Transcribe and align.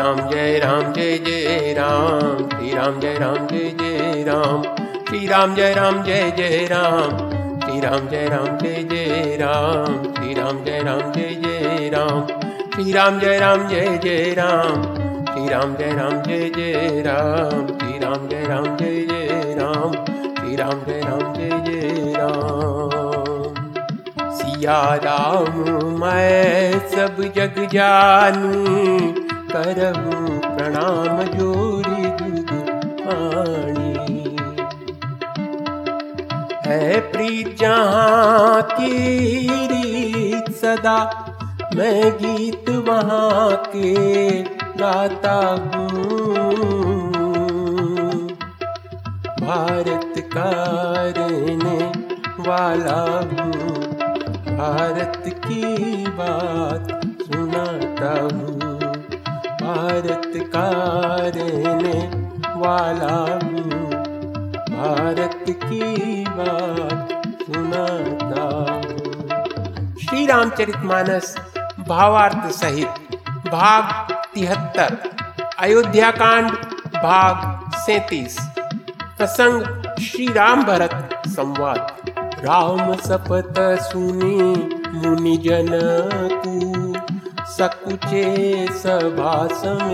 राम, 0.00 0.30
जय 0.30 0.58
राम, 0.58 0.92
जय 0.92 1.18
जय 1.18 1.74
राम। 1.78 2.48
श्री 2.48 2.74
राम, 2.74 3.00
जय 3.00 3.14
राम, 3.14 3.34
जय 3.34 3.58
जय 3.58 4.22
राम। 4.22 4.62
श्री 5.08 5.26
राम, 5.26 5.54
जय 5.54 5.74
राम, 5.74 6.02
जय 6.02 6.32
जय 6.36 6.68
राम। 6.70 7.10
श्री 7.60 7.80
राम, 7.80 8.08
जय 8.08 8.28
राम, 8.28 8.58
जय 8.58 8.84
जय 8.90 9.36
राम। 9.40 10.12
श्री 10.12 10.34
राम, 10.34 10.64
जय 10.64 10.78
राम, 10.78 11.12
जय 11.12 11.22
जय 11.22 11.90
राम। 11.94 12.26
श्री 12.74 12.92
राम, 12.92 13.20
जय 13.20 13.38
राम, 13.38 13.68
जय 13.68 14.00
जय 14.04 14.34
राम। 14.38 14.82
श्री 15.24 15.48
राम, 15.48 15.76
जय 15.76 15.92
राम, 15.92 16.22
जय 16.22 16.50
जय 16.56 17.02
राम। 17.06 17.66
श्री 17.66 17.98
राम, 17.98 18.28
जय 18.28 18.44
राम, 18.44 18.76
जय 18.76 19.06
जय 19.10 19.54
राम। 19.58 19.92
श्री 20.34 20.56
राम, 20.56 20.70
जय 20.70 21.00
राम, 21.00 21.34
जय 21.34 21.48
जय 21.48 22.12
राम। 22.16 24.30
सिया 24.30 24.94
राम, 24.94 25.58
मैं 26.00 26.88
सब 26.88 27.32
जग 27.36 27.68
जानू। 27.72 29.29
करहूँ 29.50 30.40
प्रणाम 30.56 31.22
जोरी 31.22 32.10
पाणी। 33.00 34.36
है 36.66 37.00
प्रीत 37.00 37.56
जहाँ 37.60 38.62
की 38.62 38.94
सदा, 40.52 40.98
मैं 41.76 42.12
गीत 42.12 42.70
वहाँ 42.88 43.50
के 43.66 44.42
गाता 44.76 45.34
हूँ। 45.60 46.00
भारत 49.40 50.14
का 50.36 50.50
वाला 52.40 53.00
हूँ, 53.30 53.82
भारत 54.56 55.22
की 55.26 55.62
बात 56.08 56.88
सुनाता 57.22 58.12
हूँ। 58.36 58.59
भारत 59.70 60.32
का 60.54 60.68
रहने 61.34 61.98
वाला 62.56 63.16
हूँ। 63.42 63.68
भारत 64.70 65.44
की 65.50 66.24
बात 66.28 67.08
सुनाता 67.42 68.46
श्री 70.00 70.26
रामचरितमानस 70.26 71.36
भावार्थ 71.88 72.50
सहित 72.52 73.18
भाग 73.46 74.12
तिहत्तर, 74.34 74.96
अयोध्या 75.58 76.10
कांड 76.10 76.50
भाग 76.96 77.70
सैतीस, 77.76 78.36
प्रसंग 79.18 79.62
श्री 80.00 80.26
राम 80.32 80.64
भरत 80.64 81.22
संवाद। 81.28 81.80
राम 82.44 82.94
सपत 82.96 83.54
सुनी 83.82 84.36
मुनि 84.94 85.36
जन 85.36 85.70
कू 86.44 86.69
सकुचे 87.60 88.24
सभा 88.72 89.32
समेत 89.46 89.90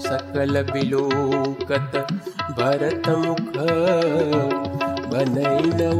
सकल 0.00 0.62
बिलोकत 0.62 1.96
भरत 2.58 3.08
मुख 3.18 3.56
बनई 5.10 5.72
न 5.74 5.90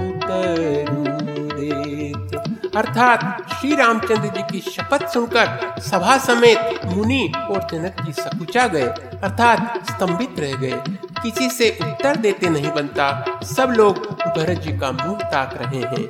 अर्थात 2.77 3.21
श्री 3.53 3.77
रामचंद्र 3.77 4.29
जी 4.29 4.43
की 4.43 4.61
शपथ 4.71 5.07
सुनकर 5.09 5.47
सभा 5.81 6.17
समेत 6.19 6.87
मुनि 6.87 7.33
और 7.51 7.61
जनक 7.73 8.03
जी 8.07 8.13
सकुचा 8.13 8.67
गए, 8.67 8.87
अर्थात 9.23 9.61
स्तंभित 9.91 10.41
रह 10.41 10.57
गए। 10.57 10.77
किसी 11.23 11.51
से 11.51 11.71
उत्तर 11.83 12.17
देते 12.17 12.49
नहीं 12.49 12.71
बनता, 12.73 13.07
सब 13.45 13.75
लोग 13.77 13.95
भरत 14.23 14.59
जी 14.59 14.79
का 14.79 14.93
मुँह 14.93 15.19
ताक 15.27 15.51
रहे 15.63 15.83
हैं। 15.85 16.07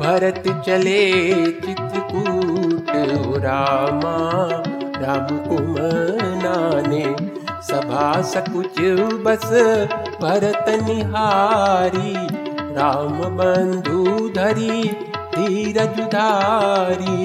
भरत 0.00 0.42
चले 0.66 1.04
चित्रकूट 1.60 2.90
रामा 3.44 4.16
राम 5.00 5.26
को 5.46 5.56
मनाने 5.66 7.04
सभा 7.62 8.06
सकुच 8.22 8.78
बस 9.24 9.46
भरत 10.22 10.66
निहारी। 10.82 12.14
राम 12.76 13.18
बंधु 13.36 14.04
धरी 14.36 14.82
धीरज 15.34 16.00
धारी 16.14 17.24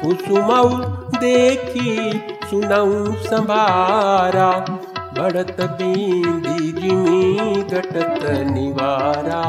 कुसुमऊ 0.00 0.68
देखी 1.16 1.96
सुनऊ 2.50 3.12
संभारा। 3.22 4.50
बढ़त 5.18 5.56
बींदी 5.72 6.72
जिमी 6.72 7.62
घटत 7.62 8.24
निवारा 8.50 9.42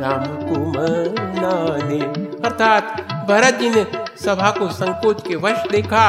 राम 0.00 0.24
कुमनाने 0.48 2.00
अर्थात 2.46 3.00
भरत 3.28 3.58
जी 3.60 3.70
ने 3.70 3.86
सभा 4.24 4.50
को 4.50 4.68
संकोच 4.72 5.22
के 5.28 5.36
वश 5.36 5.66
देखा। 5.70 6.04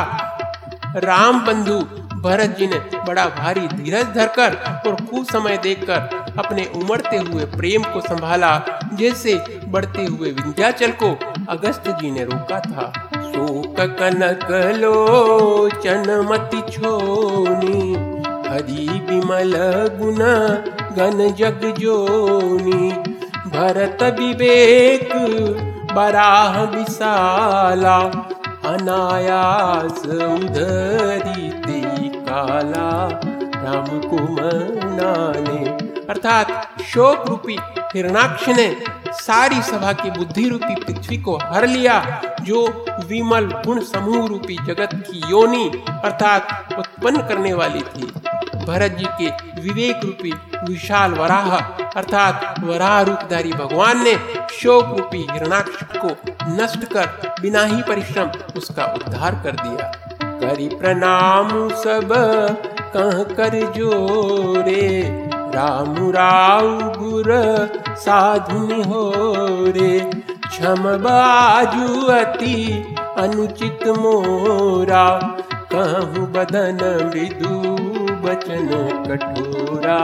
राम 0.96 1.40
बंधु 1.46 1.80
भरत 2.22 2.56
जी 2.60 2.68
ने 2.68 2.80
बड़ा 3.08 3.26
भारी 3.28 3.68
धीरज 3.68 4.14
धरकर 4.16 4.56
और 4.88 4.96
खूब 5.06 5.26
समय 5.26 5.58
देखकर 5.58 6.34
अपने 6.40 6.66
उमड़ते 6.76 7.18
हुए 7.18 7.46
प्रेम 7.56 7.84
को 7.84 8.02
संभाला, 8.02 8.52
जैसे 8.94 9.36
बढ़ते 9.68 10.06
हुए 10.06 10.32
विंध्याचल 10.32 10.92
को 11.04 11.12
अगस्त 11.50 11.90
जी 12.02 12.12
ने 12.12 12.24
रोका 12.24 12.60
था। 12.60 12.92
शोक 13.24 13.80
कनक 14.00 14.48
लोचन 14.78 16.10
मति 16.32 16.62
छोनी, 16.72 17.94
हरि 18.50 18.88
विमल 19.10 19.54
गुण 19.98 20.20
गण 20.96 21.32
जग 21.34 21.74
जोनी 21.80 22.92
भरत 23.50 24.02
विवेक 24.20 25.10
बराह 25.94 26.62
विशाला, 26.64 27.98
अनायास 28.66 30.06
उधरी 30.06 31.50
काला 32.20 32.90
राम 33.56 34.00
कुमनाने 34.02 35.59
अर्थात 36.09 36.82
शोक 36.84 37.28
रूपी 37.30 37.58
हिरणाक्ष 37.96 38.48
ने 38.50 38.68
सारी 39.14 39.62
सभा 39.62 39.92
की 39.94 40.12
बुद्धि 40.12 40.48
रूपी 40.50 40.76
पृथ्वी 40.76 41.18
को 41.18 41.38
हर 41.44 41.68
लिया, 41.68 42.00
जो 42.42 42.66
विमल 43.08 43.46
गुण 43.66 43.80
समूह 43.84 44.28
रूपी 44.28 44.58
जगत 44.68 44.90
की 45.08 45.22
योनि, 45.30 45.66
अर्थात 46.04 46.74
उत्पन्न 46.80 47.28
करने 47.28 47.54
वाली 47.54 47.82
थी। 47.82 48.12
भरत 48.66 48.92
जी 48.92 49.06
के 49.22 49.30
विवेक 49.59 50.06
रूपी 50.06 50.34
विशाल 50.70 51.12
वराह, 51.12 51.56
अर्थात 51.97 52.56
वराह 52.64 53.02
रूपधारी 53.02 53.52
भगवान 53.53 54.03
ने 54.03 54.14
शोक 54.53 54.97
रूपी 54.97 55.25
हिरणाक्ष 55.31 55.84
को 55.96 56.16
नष्ट 56.53 56.86
कर 56.86 57.34
बिना 57.42 57.64
ही 57.64 57.81
परिश्रम 57.81 58.31
उसका 58.58 58.86
उद्धार 58.96 59.36
कर 59.44 59.52
दिया। 59.52 59.92
करी 60.40 60.68
प्रणाम 60.70 61.50
सब, 61.75 62.14
कह 62.96 63.24
कर 63.36 63.56
जोरे। 63.78 64.86
राम 65.56 65.96
राव 66.12 66.68
गुर 66.97 67.31
साधु 67.97 68.81
हो 68.84 69.03
रे 69.68 70.00
क्षम 70.47 70.84
बाजू 70.97 72.06
अति 72.08 72.96
अनुचित 73.18 73.88
मोरा। 73.88 75.08
कहूँ 75.74 76.26
बदन 76.31 76.80
विदु 77.14 77.99
बचन 78.22 78.68
कठोरा, 79.07 80.00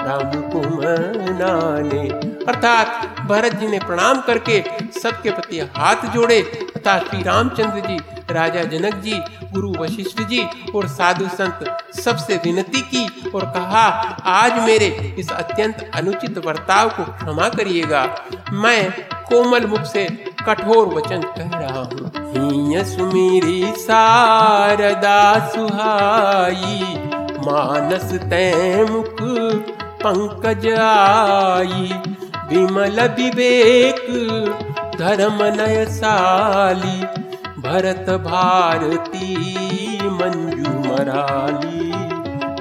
राम 0.00 0.40
कुमनाने 0.50 2.08
अर्थात 2.46 3.20
भरत 3.20 3.54
जी 3.54 3.66
ने 3.66 3.78
प्रणाम 3.78 4.20
करके 4.20 4.62
सबके 5.00 5.30
प्रति 5.30 5.58
हाथ 5.76 6.04
जोड़े, 6.14 6.40
तथा 6.76 6.98
श्री 6.98 7.22
रामचंद्र 7.22 7.80
जी, 7.80 7.96
राजा 8.30 8.62
जनक 8.64 8.94
जी, 8.94 9.18
गुरु 9.52 9.72
वशिष्ठ 9.78 10.20
जी 10.22 10.42
और 10.74 10.86
साधु 10.88 11.28
संत 11.28 11.64
सबसे 11.94 12.36
विनती 12.36 12.80
की 12.84 13.30
और 13.30 13.44
कहा, 13.46 13.84
आज 14.26 14.60
मेरे 14.66 14.86
इस 15.18 15.32
अत्यंत 15.32 15.90
अनुचित 15.94 16.38
बर्ताव 16.38 16.88
को 16.88 17.04
क्षमा 17.14 17.48
करिएगा। 17.48 18.04
मैं 18.52 18.90
कोमल 19.28 19.66
मुख 19.66 19.84
से 19.84 20.04
कठोर 20.48 20.86
वचन 20.88 21.22
कह 21.38 21.58
रहा 21.58 21.82
हूँ। 21.82 22.84
सुमीरी 22.86 23.60
शारदा 23.76 25.18
सुहाई 25.48 26.80
मानस 27.46 28.12
तय 28.30 28.86
मुख 28.90 29.16
पंकज 30.02 30.66
आई, 30.78 31.90
विमल 32.48 33.00
विवेक 33.08 34.06
धर्म 34.98 35.38
नयसाली 35.42 36.98
भरत 37.60 38.10
भारती 38.10 39.36
मंजू 40.10 40.72
मराली, 40.88 41.90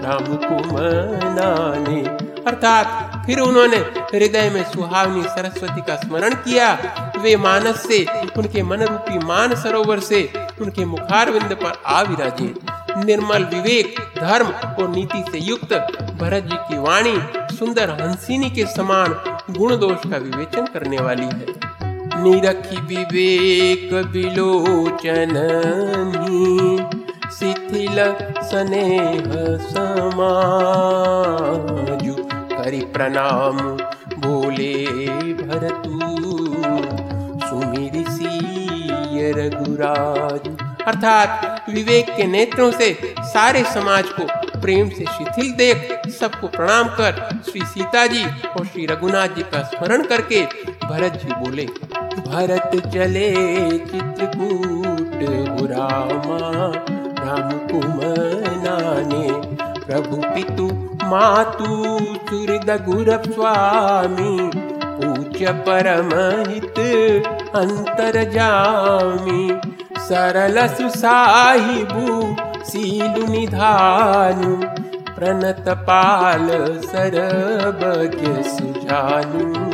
राम 0.03 0.35
कुमनाने। 0.35 2.01
अर्थात 2.47 3.11
फिर 3.25 3.39
उन्होंने 3.39 3.77
हृदय 3.77 4.49
में 4.49 4.63
सुहावनी 4.63 5.23
सरस्वती 5.23 5.81
का 5.81 5.95
स्मरण 5.95 6.33
किया। 6.33 6.73
वे 7.17 7.35
मानस 7.35 7.87
से, 7.87 8.05
उनके 8.37 8.63
मन 8.63 8.81
रूपी 8.81 9.19
मान 9.19 9.55
सरोवर 9.55 9.99
से, 9.99 10.33
उनके 10.61 10.85
मुखारविंद 10.85 11.53
पर 11.53 11.81
आ 11.85 12.01
विराजे। 12.01 12.74
निर्मल 12.97 13.43
विवेक, 13.43 13.95
धर्म 14.19 14.47
और 14.47 14.89
नीति 14.89 15.23
से 15.31 15.39
युक्त 15.39 15.73
भरत 16.21 16.43
जी 16.43 16.55
की 16.67 16.77
वाणी 16.77 17.17
सुंदर 17.55 17.89
हंसिनी 18.01 18.49
के 18.49 18.65
समान 18.65 19.15
गुण 19.51 19.77
दोष 19.77 20.11
का 20.11 20.17
विवेचन 20.17 20.65
करने 20.65 20.97
वाली 20.97 21.23
है। 21.23 21.45
निरखी 22.23 22.85
विवेक 22.85 24.07
विलोचन 24.07 25.33
शिथिल 27.31 28.15
स्नेह 28.41 29.57
समाजु 29.69 32.15
करि 32.55 32.85
प्रणाम, 32.93 33.57
बोले 34.19 34.73
भरतू, 35.33 35.99
सुमिर 37.47 37.93
रघुराज। 39.37 40.64
अर्थात 40.87 41.65
विवेक 41.69 42.09
के 42.09 42.25
नेत्रों 42.27 42.71
से 42.71 43.15
सारे 43.19 43.63
समाज 43.63 44.09
को 44.09 44.25
प्रेम 44.61 44.89
से 44.89 45.05
शिथिल 45.05 45.51
देख, 45.51 46.07
सबको 46.09 46.47
प्रणाम 46.47 46.87
कर, 46.87 47.41
श्री 47.49 47.61
सीता 47.65 48.05
जी 48.07 48.23
और 48.25 48.65
श्री 48.65 48.85
रघुनाथ 48.85 49.27
जी 49.27 49.41
का 49.41 49.63
स्मरण 49.63 50.03
करके 50.03 50.41
भरत 50.85 51.13
जी 51.13 51.33
बोले, 51.33 51.65
भरत 52.27 52.71
चले 52.93 53.31
चित्रकूट 53.79 55.19
रामा 55.71 56.39
राम 57.19 57.51
कुमनाने 57.67 59.27
प्रभु 59.85 60.15
पितु 60.25 60.67
मातु 61.05 61.71
स्वामी 63.33 64.37
अंतर 67.55 68.23
जामी 68.31 69.43
सरल 70.05 70.67
सुसाहिबु, 70.67 72.35
सीलु 72.63 73.27
निधानु 73.27 74.55
प्रणत 75.15 75.65
पाल 75.69 76.47
सरबज्ञ 76.81 78.43
सुजानु 78.49 79.71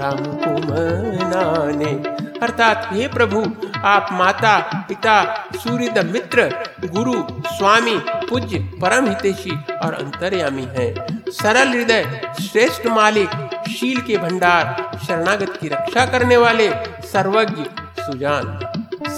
राम 0.00 0.16
कुमनाने, 0.16 1.90
अर्थात 2.38 2.88
हे 2.92 3.08
प्रभु, 3.08 3.44
आप 3.84 4.08
माता, 4.12 4.84
पिता 4.88 5.44
सूर्य 5.56 6.02
मित्र, 6.02 6.66
गुरु, 6.84 7.14
स्वामी, 7.46 7.96
पूज्य, 8.28 8.58
परम 8.58 9.08
हितेशी 9.08 9.50
और 9.82 9.94
अंतर्यामी 9.94 10.62
हैं। 10.62 11.18
सरल 11.28 11.68
हृदय, 11.68 12.32
श्रेष्ठ 12.42 12.86
मालिक, 12.86 13.30
शील 13.68 14.00
के 14.00 14.16
भंडार, 14.18 14.90
शरणागत 15.06 15.58
की 15.60 15.68
रक्षा 15.68 16.06
करने 16.06 16.36
वाले 16.36 16.70
सर्वज्ञ 17.02 17.62
सुजान। 18.02 18.71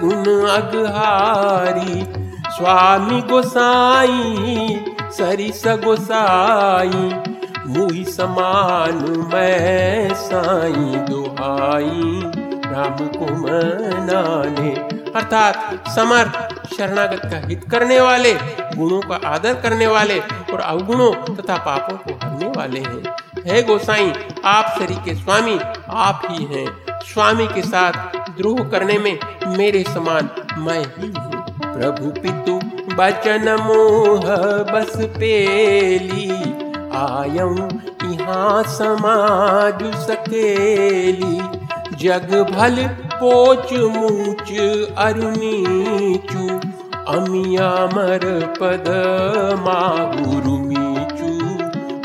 गुण 0.00 0.48
अगहारी 0.48 2.02
स्वामी 2.50 3.20
गोसाई, 3.20 4.84
सरिस 5.12 5.62
गोसाई, 5.66 7.12
मुई 7.66 8.04
समान 8.04 9.28
मैं 9.34 10.14
साई 10.14 10.98
दुहाई। 11.10 12.20
राम 12.66 13.06
को 13.08 13.34
मनाने 13.34 15.01
अर्थात 15.16 15.88
समर्थ 15.88 16.54
शरणागत 16.76 17.20
का 17.24 17.46
हित 17.46 17.64
करने 17.70 18.00
वाले, 18.00 18.32
गुणों 18.76 19.00
का 19.00 19.28
आदर 19.28 19.54
करने 19.54 19.86
वाले 19.86 20.18
और 20.18 20.60
अवगुणों 20.60 21.34
तथा 21.36 21.56
पापों 21.56 21.96
को 21.96 22.14
हरने 22.22 22.46
वाले 22.46 22.80
हैं। 22.80 23.16
हे 23.46 23.62
गोसाई, 23.62 24.12
आप 24.44 24.74
शरीर 24.78 24.98
के 24.98 25.14
स्वामी, 25.14 25.58
आप 25.90 26.22
ही 26.30 26.44
हैं। 26.44 27.00
स्वामी 27.02 27.46
के 27.46 27.62
साथ 27.62 27.92
द्रोह 28.36 28.68
करने 28.68 28.98
में 28.98 29.18
मेरे 29.46 29.82
समान 29.82 30.30
मैं 30.58 30.80
ही 30.80 31.12
हूँ। 31.12 31.44
प्रभु 31.72 32.10
पितु, 32.20 32.60
बचन 32.94 33.56
मोह 33.60 34.24
बस 34.72 34.92
पेली, 34.96 36.30
आयऊ 36.96 37.56
यहाँ 38.12 38.62
समाज 38.62 39.96
सकेली। 39.96 41.61
जग 42.00 42.30
भल 42.50 42.76
पोच 43.14 43.72
मूच 43.72 44.50
अरुनीचू 44.98 46.46
अमिया 47.12 47.68
मर 47.86 48.24
पद 48.60 48.88
मागुरु 49.58 50.56
मीचू। 50.58 51.30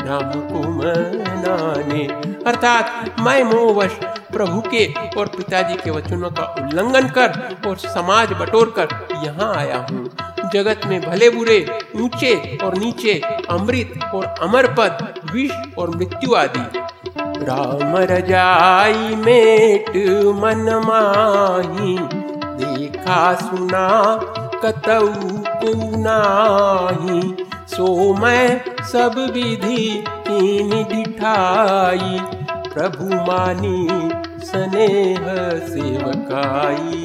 राम 0.06 0.32
कुमनाने। 0.50 2.04
अर्थात 2.46 3.14
मैं 3.20 3.42
मोहवश 3.44 3.98
प्रभु 4.32 4.60
के 4.60 4.84
और 5.18 5.26
पिताजी 5.26 5.74
के 5.74 5.90
वचनों 5.90 6.30
का 6.30 6.44
उल्लंघन 6.58 7.08
कर 7.08 7.68
और 7.68 7.76
समाज 7.78 8.32
बटोर 8.32 8.74
कर 8.78 8.88
यहाँ 9.24 9.54
आया 9.54 9.86
हूँ। 9.90 10.04
जगत 10.52 10.80
में 10.86 11.00
भले 11.00 11.30
बुरे, 11.30 11.58
ऊँचे 11.96 12.58
और 12.64 12.76
नीचे, 12.78 13.20
अमृत 13.50 13.98
और 14.14 14.24
अमर 14.42 14.66
पद, 14.74 15.14
विष 15.32 15.50
और 15.78 15.96
मृत्यु 15.96 16.34
आदि 16.34 16.80
राम 17.06 17.96
रजाई 18.10 19.14
मेट 19.16 19.90
मन 20.34 20.64
माही, 20.84 21.96
देखा 22.58 23.34
सुना 23.34 23.88
कतऊ 24.64 25.08
को 25.56 25.72
नाही। 25.98 27.20
सो 27.68 28.14
मैं 28.14 28.60
सब 28.84 29.14
विधि 29.34 30.04
कीन 30.28 30.70
दिठाई 30.84 32.18
प्रभु 32.72 33.04
मानी 33.04 33.86
स्नेह 34.44 35.26
सेवकाई। 35.68 37.04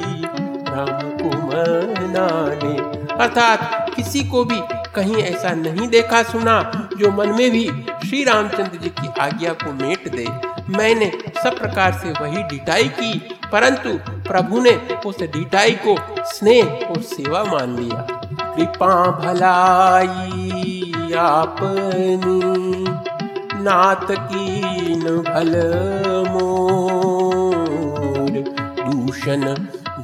राम 0.68 1.10
कुमनाने 1.18 2.76
अर्थात 3.14 3.90
किसी 3.96 4.24
को 4.24 4.44
भी 4.44 4.60
कहीं 4.94 5.22
ऐसा 5.22 5.54
नहीं 5.54 5.88
देखा 5.88 6.22
सुना 6.22 6.60
जो 6.98 7.10
मन 7.10 7.28
में 7.28 7.50
भी 7.50 7.64
श्री 8.08 8.24
रामचंद्र 8.24 8.78
जी 8.78 8.90
की 8.90 9.08
आज्ञा 9.20 9.52
को 9.52 9.72
मेट 9.72 10.08
दे, 10.08 10.28
मैंने 10.70 11.12
सब 11.42 11.58
प्रकार 11.58 11.92
से 11.92 12.10
वही 12.10 12.42
डिटाई 12.42 12.88
की, 12.88 13.18
परंतु 13.52 13.98
प्रभु 14.28 14.60
ने 14.60 14.98
उस 15.06 15.22
डिटाई 15.22 15.78
को 15.86 16.24
स्नेह 16.24 16.88
और 16.90 17.02
सेवा 17.02 17.44
मान 17.44 17.76
लिया। 17.76 18.06
कृपा 18.56 19.18
भलाई 19.18 21.12
आपनी, 21.18 22.84
नाथ 23.62 24.06
की 24.10 24.60
भल 25.20 25.54
मोर, 26.30 28.30
दूषण 28.80 29.54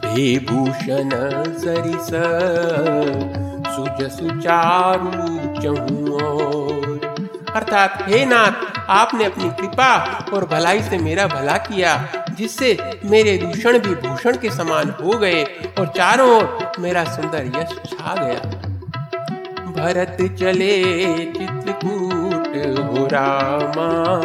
भेभूषण 0.04 1.10
सरिस 1.58 2.10
सुज 3.70 4.10
सुचारू 4.10 5.10
अर्थात, 7.56 8.04
हे 8.08 8.26
नाथ, 8.26 8.80
आपने 8.88 9.24
अपनी 9.24 9.44
कृपा 9.44 10.24
और 10.34 10.44
भलाई 10.44 10.82
से 10.82 10.98
मेरा 10.98 11.26
भला 11.26 11.56
किया, 11.56 12.08
जिससे 12.30 13.00
मेरे 13.04 13.36
दूषण 13.36 13.78
भी 13.78 14.08
भूषण 14.08 14.36
के 14.36 14.50
समान 14.50 14.94
हो 15.04 15.18
गए 15.18 15.44
और 15.78 15.86
चारों 15.86 16.36
ओर 16.36 16.72
मेरा 16.78 17.04
सुंदर 17.04 17.60
यश 17.60 17.90
छा 17.90 18.14
गया। 18.14 18.70
भरत 19.70 20.16
चले, 20.40 20.82
चित्रकूट 21.24 22.46
हो 22.78 23.06
रामा, 23.06 24.20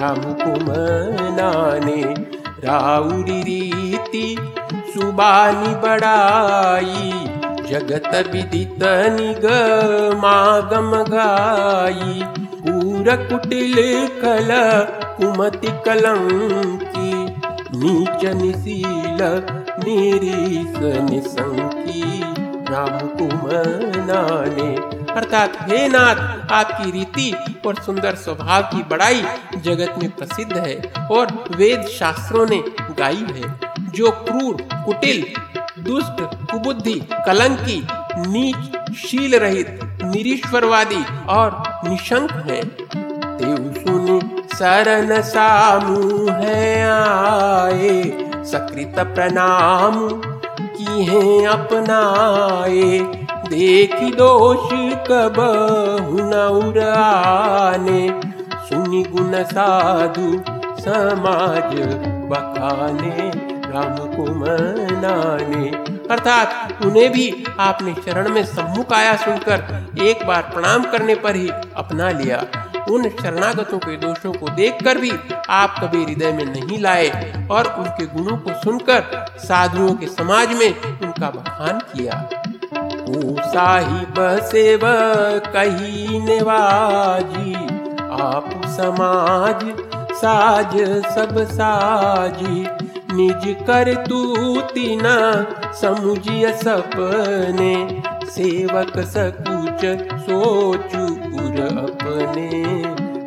राम 0.00 0.16
कुमनाने 0.16 2.02
राउरी 2.64 3.42
रीति, 3.42 4.54
सुबानी 4.72 5.74
बड़ाई, 5.74 7.12
जगत 7.68 8.30
विदित 8.32 8.78
निगमागम 9.20 10.90
गाई 11.12 12.43
कुटिल 13.08 13.74
कल, 14.08 14.48
कुमति 15.18 15.66
कलंकी। 15.66 17.12
नीच 17.78 18.24
निशील 18.24 19.18
निरीस 19.84 21.10
निसंकी 21.10 22.20
राम 22.72 23.08
कुमनाने 23.08 24.94
अर्थात, 25.12 25.70
हे 25.70 25.88
नाथ, 25.88 26.52
आपकी 26.52 26.90
रीति 26.90 27.36
और 27.66 27.74
सुंदर 27.74 28.14
स्वभाव 28.14 28.62
की 28.62 28.82
बड़ाई 28.82 29.24
जगत 29.56 29.94
में 30.02 30.10
प्रसिद्ध 30.10 30.56
है 30.56 30.92
और 31.10 31.44
वेद 31.56 31.82
शास्त्रों 31.82 32.46
ने 32.46 32.64
गाई 32.78 33.26
है। 33.34 33.60
जो 33.80 34.10
क्रूर, 34.10 34.56
कुटिल, 34.72 35.26
दुष्ट, 35.82 36.50
कुबुद्धि, 36.52 37.00
कलंकी, 37.12 37.86
नीच, 38.16 38.94
शील 38.96 39.38
रहित, 39.38 39.80
निरीश्वरवादी 40.02 41.04
और 41.28 41.73
निशंक 41.88 42.30
है। 42.32 42.60
देव 43.38 43.74
सुन, 43.78 44.20
शरण 44.58 45.20
सामू 45.20 46.26
है 46.30 46.84
आए। 46.90 48.02
सकृत 48.44 48.94
प्रणाम 48.98 50.08
की 50.60 51.04
है 51.04 51.44
अपनाए। 51.44 52.98
देखी 53.48 54.10
दोष 54.10 54.68
कब 55.08 55.40
आने 56.96 58.20
सुनी 58.68 59.02
गुण 59.02 59.42
साधु 59.42 60.42
समाज 60.80 61.74
बखाने, 62.30 63.32
राम 63.70 63.96
को 64.16 64.34
मनाने। 64.34 65.93
अर्थात 66.10 66.84
उन्हें 66.84 67.10
भी 67.12 67.44
आपने 67.60 67.94
चरण 67.96 68.28
में 68.28 68.44
सम्मुख 68.46 68.92
आया 68.92 69.14
सुनकर 69.16 70.02
एक 70.02 70.26
बार 70.26 70.42
प्रणाम 70.44 70.84
करने 70.92 71.14
पर 71.14 71.36
ही 71.36 71.48
अपना 71.76 72.10
लिया। 72.12 72.44
उन 72.90 73.08
शरणागतों 73.10 73.78
के 73.78 73.96
दोषों 73.96 74.32
को 74.32 74.48
देखकर 74.48 74.98
भी 74.98 75.12
आप 75.50 75.78
कभी 75.78 76.02
हृदय 76.04 76.32
में 76.32 76.44
नहीं 76.46 76.78
लाए 76.78 77.46
और 77.50 77.68
उनके 77.74 78.06
गुणों 78.08 78.36
को 78.38 78.60
सुनकर 78.60 79.24
साधुओं 79.38 79.94
के 79.94 80.06
समाज 80.08 80.52
में 80.54 80.68
उनका 80.68 81.30
बखान 81.30 81.78
किया। 81.94 82.28
साहिब 83.46 84.14
सेव 84.42 84.80
कही 85.48 86.18
निवाजी, 86.20 87.54
आप 88.20 88.50
समाज 88.68 89.62
साज 90.14 90.74
सब 91.14 91.38
साजी। 91.50 92.83
निज 93.14 93.44
कर 93.60 93.94
तू 94.04 94.60
तीना, 94.70 95.16
समुझिय 95.72 96.52
सपने। 96.52 97.74
सेवक 98.26 98.98
सकुच 99.06 99.84
सोचू 100.20 101.04
उर 101.38 101.60
अपने। 101.78 102.48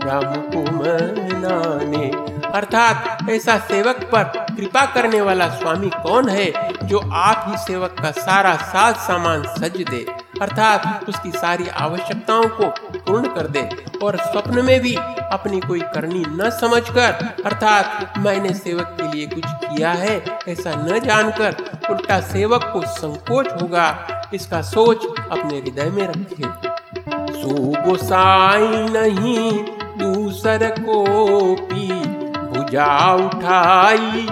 राम 0.06 0.36
कुमनाने 0.52 2.06
अर्थात 2.50 3.30
ऐसा 3.30 3.58
सेवक 3.60 4.04
पर 4.12 4.24
कृपा 4.50 4.86
करने 4.86 5.22
वाला 5.22 5.48
स्वामी 5.50 5.90
कौन 5.96 6.30
है, 6.30 6.52
जो 6.84 7.00
आप 7.14 7.46
ही 7.48 7.58
सेवक 7.58 7.96
का 8.02 8.12
सारा 8.12 8.56
साज 8.66 8.96
सामान 8.98 9.44
सज 9.56 9.78
दे? 9.90 10.06
अर्थात 10.42 11.10
उसकी 11.10 11.32
सारी 11.32 11.68
आवश्यकताओं 11.78 12.48
को 12.52 12.70
पूर्ण 13.08 13.34
कर 13.36 13.48
दे 13.48 13.70
और 14.04 14.18
स्वप्न 14.18 14.66
में 14.66 14.80
भी 14.82 14.96
अपनी 14.96 15.60
कोई 15.60 15.80
करनी 15.94 16.24
न 16.30 16.50
समझकर, 16.52 17.26
अर्थात 17.46 18.18
मैंने 18.18 18.54
सेवक 18.54 18.96
के 19.00 19.12
लिए 19.12 19.28
कुछ 19.28 19.46
किया 19.64 19.92
है, 19.94 20.22
ऐसा 20.48 20.76
न 20.78 21.00
जानकर 21.00 21.56
उल्टा 21.92 22.20
सेवक 22.28 22.70
को 22.74 22.82
संकोच 22.90 23.48
होगा। 23.62 23.88
इसका 24.34 24.62
सोच 24.64 25.06
अपने 25.06 25.58
हृदय 25.58 25.90
में 25.90 26.08
रखे 26.08 26.76
गोसाई 27.84 28.68
नहीं, 28.90 29.52
दूसर 29.98 30.68
को 30.80 31.04
पी 31.62 31.88
भुजा 32.48 33.14
उठाई, 33.16 34.26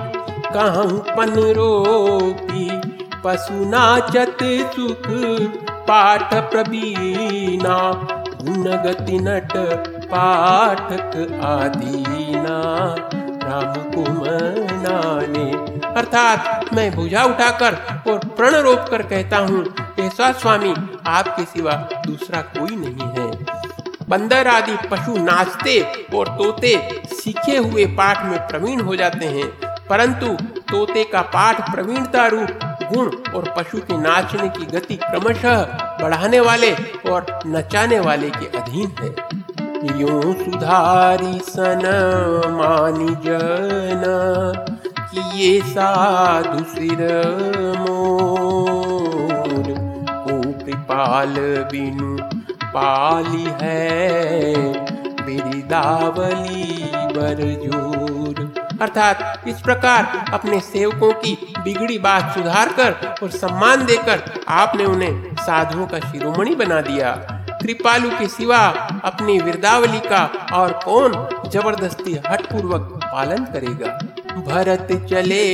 कहूँ 0.48 1.00
पन 1.10 1.34
रोपी। 1.58 2.70
पशु 3.24 3.66
नाचत 3.66 4.38
सुख, 4.74 5.08
पाठ 5.88 6.34
प्रवीणा 6.52 7.78
गुणगति 8.46 9.18
नट 9.20 9.54
पाठक 10.06 11.16
आदीना 11.46 12.58
राम 13.44 13.74
कुमनाने 13.92 15.46
अर्थात 15.92 16.74
मैं 16.74 16.90
भुजा 16.96 17.24
उठाकर 17.24 17.76
और 18.12 18.18
प्रण 18.38 18.56
रोप 18.64 18.88
कर 18.90 19.02
कहता 19.04 19.38
हूँ 19.40 19.64
ऐसा 20.00 20.32
स्वामी 20.32 20.74
आपके 21.08 21.46
सिवा 21.46 21.74
दूसरा 22.06 22.42
कोई 22.58 22.76
नहीं 22.76 23.10
है। 23.12 23.28
बंदर 24.10 24.48
आदि 24.48 24.76
पशु 24.90 25.16
नाचते 25.20 25.80
और 26.16 26.28
तोते 26.38 26.76
सीखे 27.14 27.58
हुए 27.58 27.86
पाठ 27.96 28.26
में 28.26 28.40
प्रवीण 28.48 28.82
हो 28.82 28.96
जाते 28.96 29.26
हैं, 29.28 29.48
परंतु 29.90 30.28
तोते 30.72 31.04
का 31.04 31.22
पाठ 31.34 31.72
प्रवीणता 31.72 32.28
रूप, 32.28 32.60
गुण 32.86 33.10
और 33.32 33.54
पशु 33.58 33.78
के 33.80 33.98
नाचने 33.98 34.50
की 34.50 34.66
गति 34.68 34.96
क्रमशः 35.04 35.64
बढ़ाने 36.06 36.40
वाले 36.40 36.72
और 37.10 37.26
नचाने 37.48 38.00
वाले 38.00 38.30
के 38.30 38.48
अधीन 38.58 38.92
है। 39.00 39.10
यो 40.00 40.22
सुधारी 40.34 41.40
सन 41.44 41.82
मानी 42.52 43.16
जन 43.24 44.04
कि 45.12 45.22
ये 45.40 45.60
साधु 45.62 46.64
सिर 46.74 47.02
मोर 47.80 49.74
को 50.10 50.36
कृपाल 50.64 51.34
बिनु 51.72 52.18
पाली 52.68 53.48
है। 53.62 54.54
बिरदावली 55.26 56.64
बरजूर 57.16 58.44
अर्थात 58.82 59.48
इस 59.48 59.62
प्रकार 59.62 60.30
अपने 60.34 60.60
सेवकों 60.62 61.12
की 61.22 61.34
बिगड़ी 61.60 61.98
बात 62.00 62.34
सुधार 62.34 62.70
कर 62.70 62.92
और 63.24 63.30
सम्मान 63.32 63.86
देकर 63.86 64.24
आपने 64.56 64.86
उन्हें 64.86 65.35
साधुओं 65.46 65.86
का 65.88 66.00
शिरोमणि 66.02 66.56
बना 66.56 66.82
दिया। 66.82 67.12
कृपालु 67.62 68.10
के 68.10 68.28
सिवा 68.30 68.58
अपनी 69.06 69.38
वृद्धावली 69.40 70.00
का 70.06 70.24
और 70.54 70.72
कौन 70.86 71.14
ज़बरदस्ती 71.52 72.14
हट 72.28 72.46
पूर्वक 72.46 73.00
पालन 73.06 73.46
करेगा? 73.54 73.98
भरत 74.48 74.88
चले 75.10 75.46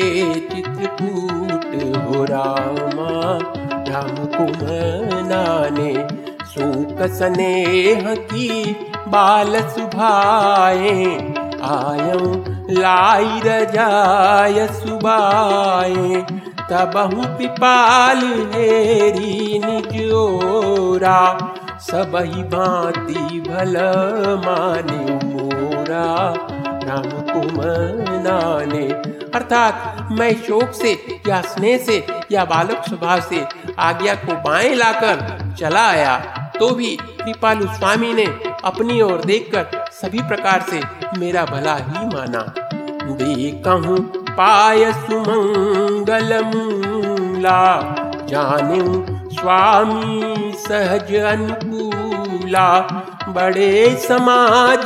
चित्रकूट 0.45 1.65
हो 2.05 2.23
रामा 2.25 3.11
राम 3.89 4.15
कुमनाने 4.35 5.93
शोक 6.45 7.01
स्नेह 7.11 8.13
की 8.25 8.49
बाल 9.07 9.59
सुभाए, 9.69 10.95
आयं 11.69 12.23
लाई 12.73 13.39
रजाय 13.45 14.67
सुबाए 14.73 16.25
तबहु 16.71 17.23
पिपाल 17.37 18.19
हेरी 18.53 19.59
निजोरा 19.59 21.17
सबही 21.81 22.43
भांति 22.53 23.39
भल 23.47 23.75
माने 24.45 25.01
मोरा। 25.25 26.05
राम 26.85 27.09
कुमनाने 27.31 28.85
अर्थात 29.35 30.07
मैं 30.11 30.33
शोक 30.43 30.71
से 30.73 30.93
या 31.27 31.41
स्नेह 31.41 31.77
से 31.77 31.97
या 32.31 32.45
बालक 32.45 32.87
स्वभाव 32.87 33.21
से 33.21 33.45
आज्ञा 33.79 34.15
को 34.15 34.35
बाएँ 34.43 34.73
लाकर 34.75 35.55
चला 35.59 35.87
आया 35.89 36.17
तो 36.59 36.69
भी 36.75 36.95
कृपालु 37.21 37.67
स्वामी 37.75 38.13
ने 38.13 38.25
अपनी 38.65 39.01
ओर 39.01 39.25
देखकर 39.25 39.85
सभी 39.91 40.21
प्रकार 40.23 40.65
से 40.69 40.81
मेरा 41.19 41.45
भला 41.45 41.75
ही 41.75 42.07
माना। 42.07 42.43
देखूँ 43.19 44.20
पाय 44.31 44.91
सुमंगल 44.93 46.33
मूला 46.45 47.61
जाने 48.29 48.79
स्वामी 49.35 50.51
सहज 50.55 51.13
अनुकूला। 51.15 52.67
बड़े 53.29 53.95
समाज 53.95 54.85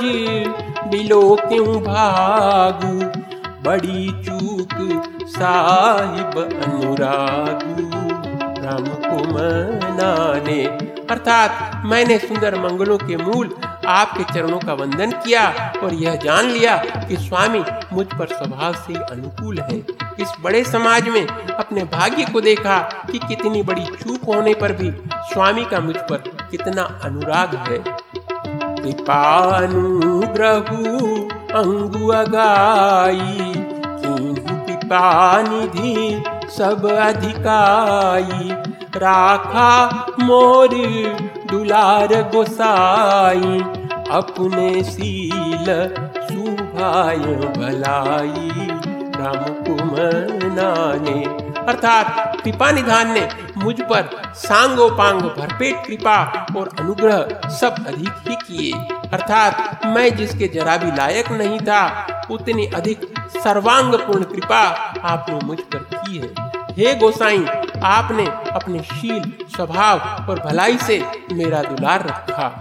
बिलो 0.88 1.38
क्यों 1.42 1.82
भागु? 1.82 2.94
बड़ी 3.70 4.08
चूक 4.26 4.74
साहिब 5.28 6.38
अनुरागु। 6.64 7.90
राम 8.66 8.86
को 9.06 9.18
मनाने, 9.28 10.64
अर्थात 11.12 11.82
मैंने 11.86 12.18
सुंदर 12.18 12.60
मंगलों 12.60 12.98
के 12.98 13.18
मूल 13.18 13.56
आपके 13.88 14.34
चरणों 14.34 14.60
का 14.60 14.74
वंदन 14.74 15.12
किया 15.24 15.74
और 15.84 15.94
यह 15.94 16.16
जान 16.16 16.46
लिया 16.46 16.78
कि 17.08 17.18
स्वामी 17.18 17.64
मुझ 17.94 18.06
पर 18.20 18.28
स्वभाव 18.28 18.74
से 18.74 18.94
अनुकूल 18.94 19.60
है। 19.60 19.78
इस 20.20 20.34
बड़े 20.44 20.64
समाज 20.64 21.08
में 21.08 21.28
अपने 21.28 21.84
भाग्य 21.84 22.26
को 22.34 22.42
देखा 22.42 22.80
कि 23.12 23.20
कितनी 23.20 23.64
बड़ी 23.64 23.86
चूक 23.86 24.22
होने 24.28 24.54
पर 24.54 24.74
भी 24.74 24.92
स्वामी 25.34 25.66
का 25.66 25.80
मुझ 25.80 25.96
पर 26.10 26.18
कितना 26.52 27.00
अनुराग 27.04 27.56
है। 27.68 27.84
कृपानुग्रहु 28.76 30.78
अंगु 31.58 32.14
अगाई 32.14 33.54
कृपा 34.06 35.42
निधि 35.42 36.24
सब 36.58 36.92
अधिकाई। 36.92 38.52
राखा 38.98 39.90
मोर 40.20 40.76
दुलार 41.52 42.14
गोसाई, 42.32 43.60
अपने 44.12 44.84
सील 44.84 45.66
सुभाय 46.18 47.18
भलाई। 47.58 48.68
राम 49.18 49.44
कुमनाने, 49.64 51.24
अर्थात 51.64 52.42
कृपा 52.44 52.72
निधान 52.72 53.12
ने 53.12 53.28
मुझ 53.58 53.76
पर 53.82 54.34
सांगो 54.36 54.90
पांग 54.90 55.22
भरपेट 55.22 55.86
कृपा 55.88 56.18
और 56.58 56.70
अनुग्रह 56.80 57.50
सब 57.50 57.86
अधिक 57.88 58.28
ही 58.28 58.36
किए। 58.36 58.74
अर्थात 59.10 59.86
मैं 59.86 60.16
जिसके 60.16 60.48
जरा 60.48 60.78
भी 60.78 60.92
लायक 60.92 61.32
नहीं 61.32 61.60
था, 61.60 61.84
उतनी 62.32 62.66
अधिक 62.68 63.14
सर्वांग 63.38 63.94
पूर्ण 63.94 64.24
कृपा 64.24 64.62
आपने 65.04 65.40
मुझ 65.44 65.60
पर 65.60 65.88
की 65.94 66.18
है। 66.18 66.45
हे 66.78 66.96
गोसाई, 66.96 67.46
आपने 67.84 68.26
अपने 68.52 68.80
शील, 68.80 69.34
स्वभाव 69.56 70.00
और 70.30 70.40
भलाई 70.40 70.78
से 70.78 71.04
मेरा 71.34 71.62
दुलार 71.62 72.06
रखा। 72.06 72.60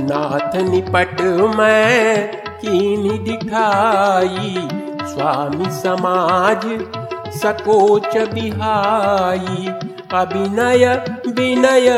नाथ 0.00 0.56
निपट 0.56 1.20
मैं 1.56 2.28
कीनी 2.36 3.18
दिखाई, 3.18 4.68
स्वामी 5.02 5.70
समाज 5.70 6.64
सकोच 7.36 8.16
बिहाई। 8.16 9.68
अभिनय, 10.14 10.86
विनय, 11.28 11.88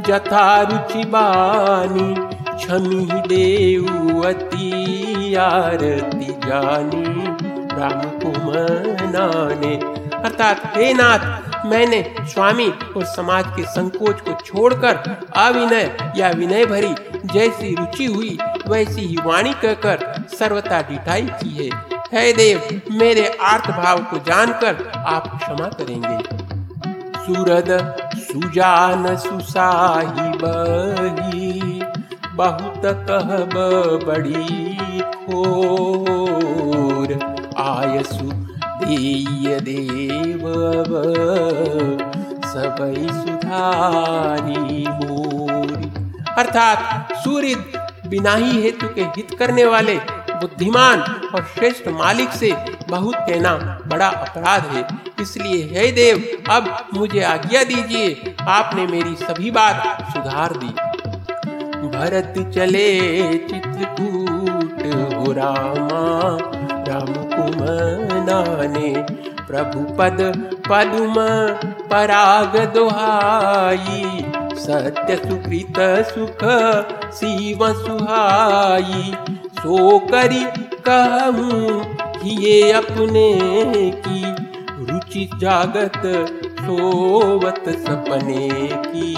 जथा 0.00 0.62
रुचि 0.62 1.04
बानी 1.04 2.14
छमी 2.58 3.28
देव 3.28 4.22
अति 4.26 5.34
आरती 5.34 6.48
जानी। 6.48 7.26
राम 7.72 8.00
कुमनाने 8.20 9.98
अर्थात, 10.24 10.72
हे 10.76 10.94
नाथ, 10.94 11.42
मैंने 11.66 12.14
स्वामी 12.20 12.68
और 12.68 13.04
समाज 13.04 13.44
के 13.56 13.62
संकोच 13.62 14.20
को 14.20 14.38
छोड़कर 14.46 15.20
अविनय 15.36 16.12
या 16.16 16.30
विनय 16.30 16.66
भरी 16.66 16.94
जैसी 17.24 17.74
रुचि 17.74 18.04
हुई, 18.04 18.38
वैसी 18.68 19.00
ही 19.00 19.16
वाणी 19.24 19.52
कहकर 19.52 20.24
सर्वता 20.38 20.80
डिटाई 20.80 21.22
की 21.22 21.66
है। 21.66 21.82
हे 22.12 22.32
देव, 22.32 22.80
मेरे 22.90 23.38
आर्थ 23.42 23.70
भाव 23.70 23.98
को 23.98 24.16
जानकर 24.16 24.92
आप 24.96 25.40
क्षमा 25.42 25.68
करेंगे। 25.68 26.24
सुरद, 27.18 27.96
सुजान, 28.16 29.16
सुसाही, 29.16 30.32
बही, 30.44 31.82
बहुत 32.34 32.82
कहब 32.84 33.50
बड़ी 34.06 35.00
खोर 35.00 36.08
देय 37.58 38.37
देव 38.90 40.40
सबई 42.44 43.08
सुधारी 43.08 44.88
मोरी 44.88 46.12
अर्थात 46.38 47.08
सूर्य 47.12 47.54
बिना 48.08 48.34
ही 48.34 48.62
हेतु 48.62 48.88
के 48.94 49.02
हित 49.02 49.36
करने 49.38 49.64
वाले 49.64 49.96
बुद्धिमान 50.30 51.00
और 51.34 51.42
श्रेष्ठ 51.42 51.88
मालिक 51.88 52.28
से 52.28 52.56
बहुत 52.88 53.14
कहना 53.14 53.78
बड़ा 53.86 54.08
अपराध 54.08 54.64
है। 54.64 54.88
इसलिए, 55.20 55.64
हे 55.64 55.92
देव, 55.92 56.38
अब 56.50 56.86
मुझे 56.94 57.22
आज्ञा 57.22 57.64
दीजिए, 57.64 58.34
आपने 58.40 58.86
मेरी 58.86 59.14
सभी 59.14 59.50
बात 59.50 60.06
सुधार 60.12 60.52
दी। 60.52 60.72
भरत 61.88 62.52
चले 62.54 62.98
चित्रकूट 63.38 64.82
हो 65.14 65.32
रामा, 65.32 66.38
राम 66.88 67.27
कुमनाने 67.48 69.06
प्रभु 69.46 69.80
पद 69.94 70.18
पदुम 70.68 71.14
पराग 71.88 72.56
दोहाई। 72.74 74.24
सत्य 74.54 75.16
सुकृत 75.16 75.78
सुख 76.08 76.44
शिव 77.12 77.58
सुहाई। 77.74 79.14
सो 79.58 79.98
करी 79.98 80.44
कहूँ 80.88 81.96
ये 82.24 82.72
अपने 82.72 83.38
की। 83.90 84.24
रुचि 84.84 85.30
जागत 85.34 86.02
सोवत 86.60 87.64
सपने 87.68 88.48
की। 88.72 89.14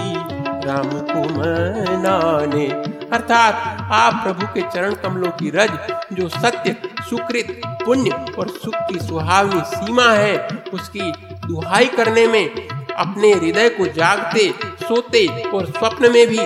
राम 0.67 0.89
कुमनाने 0.89 2.67
अर्थात 3.13 3.55
आप 3.93 4.23
प्रभु 4.23 4.47
के 4.47 4.63
चरण 4.63 4.95
कमलों 4.95 5.31
की 5.31 5.51
रज, 5.51 5.71
जो 6.13 6.29
सत्य, 6.29 6.77
सुकृत, 7.11 7.61
पुण्य 7.67 8.11
और 8.39 8.49
सुख 8.49 8.75
की 8.75 8.99
सुहावनी 8.99 9.61
सीमा 9.67 10.11
है, 10.11 10.37
उसकी 10.75 11.13
दुहाई 11.47 11.87
करने 11.87 12.27
में, 12.27 12.69
अपने 12.97 13.33
हृदय 13.33 13.69
को 13.69 13.87
जागते, 13.87 14.49
सोते 14.83 15.27
और 15.51 15.67
स्वप्न 15.67 16.13
में 16.13 16.27
भी 16.27 16.41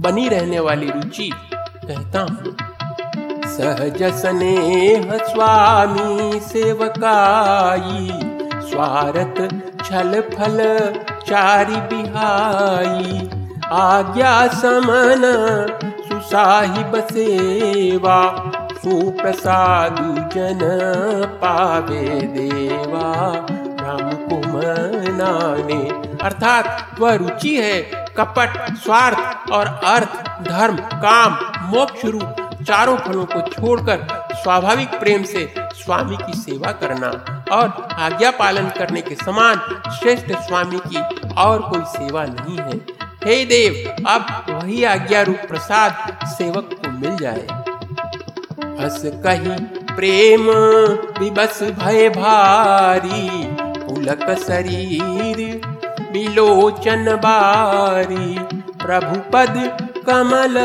बनी 0.00 0.28
रहने 0.28 0.60
वाली 0.60 0.90
रुचि 0.90 1.30
कहता 1.54 2.20
हूँ। 2.20 2.56
सहज 3.48 4.02
स्नेह 4.20 5.16
स्वामी 5.18 6.40
सेवकाई 6.40 8.08
स्वारत 8.70 9.36
छल 9.84 10.20
फल, 10.20 10.58
चारि 11.28 11.76
बिहाई, 11.88 13.28
आज्ञा 13.72 14.46
समन 14.48 15.24
सुसाहिब 16.28 16.92
सेवा, 17.04 18.16
सुप्रसाद 18.74 19.96
जन 20.34 20.58
पावे 21.42 22.02
देवा। 22.26 23.12
राम 23.80 24.10
कुमनाने 24.26 25.78
अर्थात 26.24 27.00
वह 27.00 27.14
रुचि 27.14 27.56
है, 27.56 27.80
कपट, 28.18 28.76
स्वार्थ 28.76 29.50
और 29.52 29.66
अर्थ, 29.84 30.20
धर्म, 30.50 30.76
काम, 30.76 31.38
मोक्ष 31.70 32.04
रूप, 32.04 32.46
चारों 32.62 32.96
फलों 32.98 33.24
को 33.24 33.40
छोड़कर 33.48 34.06
स्वाभाविक 34.34 35.00
प्रेम 35.00 35.22
से 35.24 35.52
स्वामी 35.74 36.16
की 36.16 36.38
सेवा 36.38 36.72
करना 36.72 37.10
और 37.56 37.88
आज्ञा 38.00 38.30
पालन 38.30 38.70
करने 38.78 39.00
के 39.00 39.14
समान 39.14 39.56
श्रेष्ठ 39.98 40.32
स्वामी 40.38 40.80
की 40.86 41.00
और 41.34 41.68
कोई 41.70 41.84
सेवा 41.88 42.24
नहीं 42.24 42.58
है। 42.58 43.07
हे 43.24 43.44
देव, 43.44 44.04
अब 44.08 44.26
वही 44.50 44.84
आज्ञा 44.84 45.22
रूप 45.22 45.38
प्रसाद 45.48 46.26
सेवक 46.26 46.70
को 46.74 46.90
मिल 46.90 47.16
जाए। 47.16 47.46
हस 48.80 49.02
कही 49.04 49.56
प्रेम, 49.94 50.46
विबस 51.20 51.62
भय 51.62 52.08
भारी, 52.08 53.28
पुलक 53.80 54.38
शरीर 54.38 55.60
बिलोचन 56.12 57.04
बारी। 57.16 58.38
प्रभु 58.84 59.20
पद 59.32 59.54
कमल 60.06 60.56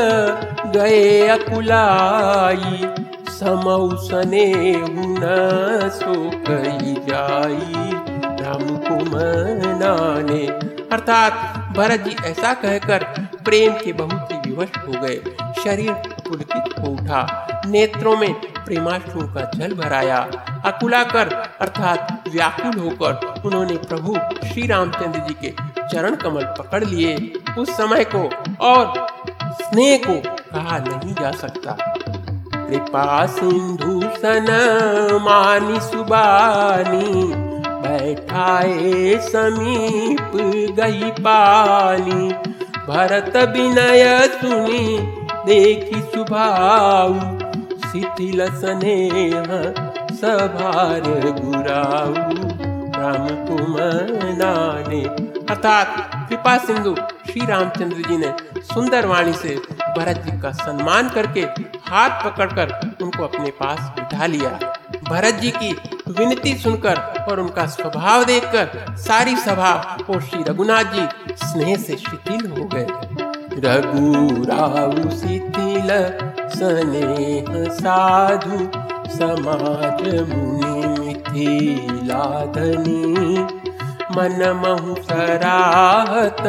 गए 0.71 1.27
अकुलाई 1.27 2.87
समौसने 3.29 4.53
न 4.87 5.89
सो 5.93 6.13
कही 6.47 6.93
जाई। 6.93 8.12
राम 8.53 8.77
कुमनाने 8.77 10.47
अर्थात 10.95 11.33
भरत 11.77 11.99
जी 11.99 12.15
ऐसा 12.25 12.53
कहकर 12.53 13.03
प्रेम 13.45 13.73
के 13.73 13.93
बहुत 13.93 14.27
ही 14.31 14.51
विवश 14.51 14.69
हो 14.77 14.91
गए। 15.01 15.15
शरीर 15.63 15.91
पुलकित 15.93 16.79
हो 16.79 16.87
उठा। 16.87 17.47
नेत्रों 17.65 18.17
में 18.17 18.33
प्रेमाश्रु 18.65 19.21
का 19.21 19.51
जल 19.55 19.73
भराया। 19.73 20.17
अकुला 20.65 21.03
कर 21.03 21.33
अर्थात 21.61 22.23
व्याकुल 22.29 22.79
होकर 22.79 23.41
उन्होंने 23.45 23.77
प्रभु 23.77 24.17
श्री 24.47 24.67
रामचंद्र 24.67 25.19
जी 25.19 25.33
के 25.33 25.53
चरण 25.93 26.15
कमल 26.15 26.45
पकड़ 26.45 26.83
लिए। 26.83 27.33
उस 27.57 27.69
समय 27.69 28.05
को 28.15 28.29
और 28.61 29.07
स्नेह 29.61 29.97
को 30.07 30.21
कहा 30.29 30.77
नहीं 30.77 31.13
जा 31.13 31.31
सकता। 31.31 31.71
कृपा 32.69 33.25
सिंधु 33.25 34.01
सन 34.03 34.47
मानी 35.21 35.79
सुबानी। 35.79 37.53
बैठाए 37.93 39.17
समीप 39.23 40.32
गई 40.79 41.10
पानी। 41.19 42.29
भरत 42.88 43.36
विनय 43.49 44.06
सुनी, 44.34 44.97
देखी 45.45 46.01
सुभाऊ, 46.01 47.13
शिथिल 47.84 48.45
स्नेह 48.53 49.51
सभार 50.13 51.03
गुराऊ। 51.39 52.13
राम 52.95 53.27
कुमनाने 53.47 55.03
अर्थात 55.45 55.95
कृपा 56.29 56.58
सिंधु 56.58 56.95
श्री 57.29 57.45
रामचंद्र 57.45 58.10
जी 58.10 58.17
ने 58.17 58.34
सुंदर 58.63 59.06
वाणी 59.06 59.34
से 59.34 59.56
भरत 59.97 60.23
जी 60.25 60.39
का 60.41 60.51
सम्मान 60.51 61.10
करके 61.10 61.41
हाथ 61.89 62.23
पकड़कर 62.25 62.79
उनको 63.01 63.23
अपने 63.23 63.51
पास 63.51 63.79
बिठा 63.95 64.25
लिया। 64.25 64.60
भरत 65.09 65.33
जी 65.33 65.51
की 65.51 65.71
विनती 66.07 66.55
सुनकर 66.57 66.95
और 67.31 67.39
उनका 67.39 67.65
स्वभाव 67.65 68.23
देखकर 68.23 68.95
सारी 68.97 69.35
सभा 69.35 69.97
और 70.09 70.21
श्री 70.21 70.43
रघुनाथ 70.47 70.83
जी 70.83 71.07
स्नेह 71.35 71.75
से 71.77 71.95
शिथिल 71.95 72.51
हो 72.51 72.65
गए। 72.65 72.87
रघुराव 73.59 75.09
शिथिल, 75.09 75.89
स्नेह 76.49 77.69
साधु, 77.73 78.57
समाज 79.17 80.29
मुनि 80.29 81.79
मन 84.17 84.63
महु 84.65 84.95
सराहत, 85.03 86.41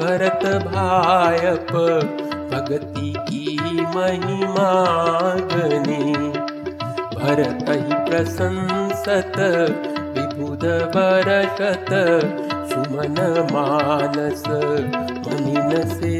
भरत 0.00 0.64
भायप, 0.64 1.72
भगति 2.52 3.14
की 3.18 3.58
महिमा 3.96 4.70
गनी। 5.34 6.19
भरत 7.20 7.66
ही 7.70 7.94
प्रशंसत 8.04 9.36
विबुध 10.14 10.64
बरसत 10.94 11.90
सुमन 12.70 13.18
मानस 13.52 14.44
मनिन 15.26 15.88
से 15.90 16.18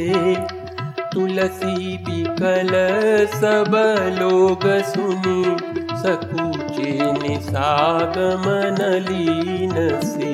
तुलसी 1.12 1.96
बिकल 1.98 2.68
सब 3.34 3.72
लोग 4.18 4.66
सुनी, 4.84 5.42
सकुचे 6.00 6.92
निसागमन 7.12 8.78
लीन 9.08 9.74
से। 10.04 10.32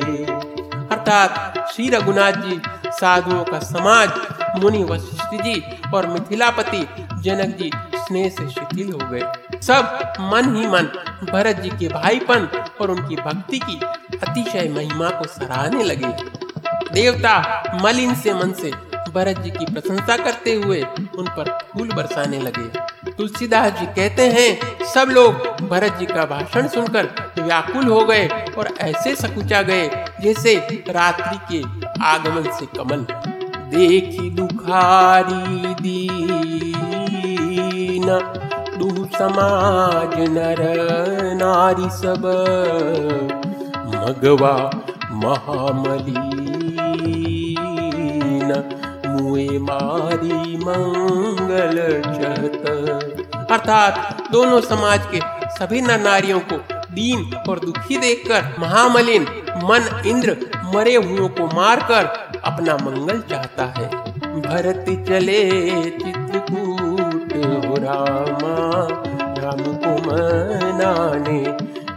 अर्थात 0.86 1.70
श्री 1.72 1.88
रघुनाथ 1.88 2.32
जी 2.42 2.60
साधुओं 2.90 3.44
का 3.44 3.58
समाज, 3.60 4.10
मुनि 4.62 4.82
वशिष्ठ 4.84 5.34
जी 5.44 5.62
और 5.94 6.06
मिथिलापति 6.06 6.86
जनक 7.22 7.56
जी 7.56 7.70
स्नेह 7.96 8.28
से 8.28 8.48
शिथिल 8.50 8.92
हो 8.92 9.10
गए। 9.10 9.22
सब 9.62 10.12
मन 10.32 10.54
ही 10.56 10.66
मन, 10.66 10.88
भरत 11.32 11.56
जी 11.56 11.68
के 11.70 11.88
भाईपन 11.88 12.48
और 12.80 12.90
उनकी 12.90 13.16
भक्ति 13.16 13.58
की 13.58 13.78
अतिशय 14.18 14.68
महिमा 14.68 15.10
को 15.10 15.26
सराहने 15.28 15.84
लगे। 15.84 16.12
देवता 16.92 17.62
मलिन 17.82 18.14
से 18.14 18.34
मन 18.34 18.52
से 18.52 18.70
भरत 19.14 19.38
जी 19.38 19.50
की 19.50 19.64
प्रशंसा 19.64 20.16
करते 20.16 20.54
हुए 20.54 20.80
उन 21.18 21.26
पर 21.28 21.58
फूल 21.72 21.88
बरसाने 21.88 22.38
लगे। 22.40 23.12
तुलसीदास 23.12 23.72
जी 23.72 23.86
कहते 23.86 24.26
हैं, 24.28 24.84
सब 24.84 25.10
लोग 25.10 25.32
भरत 25.68 25.96
जी 25.98 26.06
का 26.06 26.24
भाषण 26.26 26.68
सुनकर 26.68 27.08
व्याकुल 27.38 27.84
हो 27.84 28.04
गए 28.04 28.28
और 28.58 28.74
ऐसे 28.80 29.14
सकुचा 29.16 29.62
गए 29.62 29.88
जैसे 30.20 30.54
रात्रि 30.88 31.38
के 31.50 31.62
आगमन 32.04 32.50
से 32.52 32.66
कमल। 32.76 33.06
देखी 33.70 34.30
दुखारी 34.30 35.74
दी 35.74 36.06
दू 38.78 38.90
समाज 39.14 40.14
नर 40.30 40.60
नारी 41.34 41.88
सब। 41.90 42.24
मगवा 43.94 44.54
महामलीन, 45.12 46.42
मुए 49.06 49.48
मारी 49.58 50.56
मंगल 50.56 51.76
चत 52.08 52.62
अर्थात 53.50 53.94
दोनों 54.32 54.60
समाज 54.60 55.00
के 55.14 55.20
सभी 55.50 55.80
नर 55.80 56.00
नारियों 56.00 56.40
को 56.40 56.56
दीन 56.94 57.34
और 57.48 57.58
दुखी 57.58 57.96
देखकर 57.96 58.54
महामलिन 58.58 59.26
मन 59.64 60.02
इंद्र 60.06 60.36
मरे 60.74 60.94
हुओं 60.96 61.28
को 61.28 61.46
मारकर 61.56 62.04
अपना 62.44 62.74
मंगल 62.76 63.20
चाहता 63.30 63.64
है। 63.64 63.88
भरत 64.40 64.84
चले 65.08 65.40
चित्रकूट 65.90 67.32
हो 67.36 67.74
राम। 67.78 68.55
मनाने। 70.16 71.40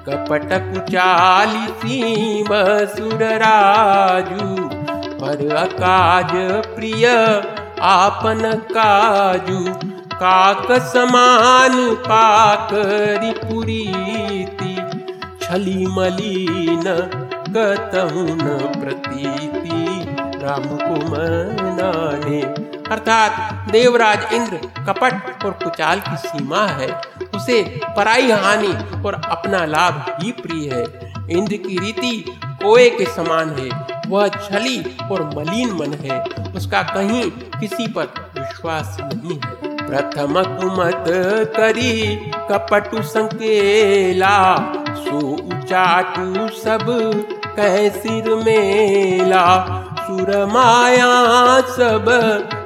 कपट 0.06 0.50
कुचाली 0.64 2.44
बसुर 2.44 3.24
राजू 3.24 4.70
पर 5.22 5.56
अकाज 5.56 6.32
प्रिय 6.76 7.08
आपन 7.82 8.42
काजू। 8.72 9.66
काक 10.14 10.72
समान 10.72 11.96
पाकरी 11.96 13.32
पुरीति। 13.32 14.76
छली 15.44 15.86
मलिन 15.86 16.84
कतहुन 17.50 18.42
प्रतीति। 18.82 19.80
राम 20.44 20.64
को 20.64 20.96
मनाने। 21.06 22.42
अर्थात 22.92 23.32
देवराज 23.72 24.34
इंद्र 24.34 24.58
कपट 24.88 25.46
और 25.46 25.52
कुचाल 25.52 26.00
की 26.00 26.18
सीमा 26.18 26.66
है। 26.68 27.02
उसे 27.40 27.82
पराई 27.98 28.32
हानि 28.32 28.74
और 29.06 29.22
अपना 29.30 29.66
लाभ 29.66 30.24
ही 30.24 30.32
प्रिय 30.32 30.70
है। 30.70 31.10
इंद्र 31.32 31.56
की 31.56 31.80
रीति 31.80 32.40
कोए 32.46 32.90
के 32.90 33.06
समान 33.06 33.50
है। 33.50 34.02
वह 34.08 34.28
छली 34.28 34.98
और 35.12 35.24
मलिन 35.38 35.72
मन 35.74 35.94
है। 35.94 36.24
उसका 36.56 36.82
कहीं 36.84 37.32
किसी 37.32 37.88
पर 37.88 38.04
विश्वास 38.40 38.98
नहीं 39.02 39.36
है। 39.36 39.70
प्रथम 39.88 40.34
कुमत 40.44 41.06
करी, 41.58 42.16
कपटु 42.52 43.02
संकेला 43.02 44.56
सो 44.96 45.20
उचाटू 45.34 46.48
सब 46.48 46.86
कह 47.56 47.90
सिर 47.90 48.36
मेला। 48.36 49.46
सुर 50.02 50.46
माया 50.46 51.62
सब 51.62 52.06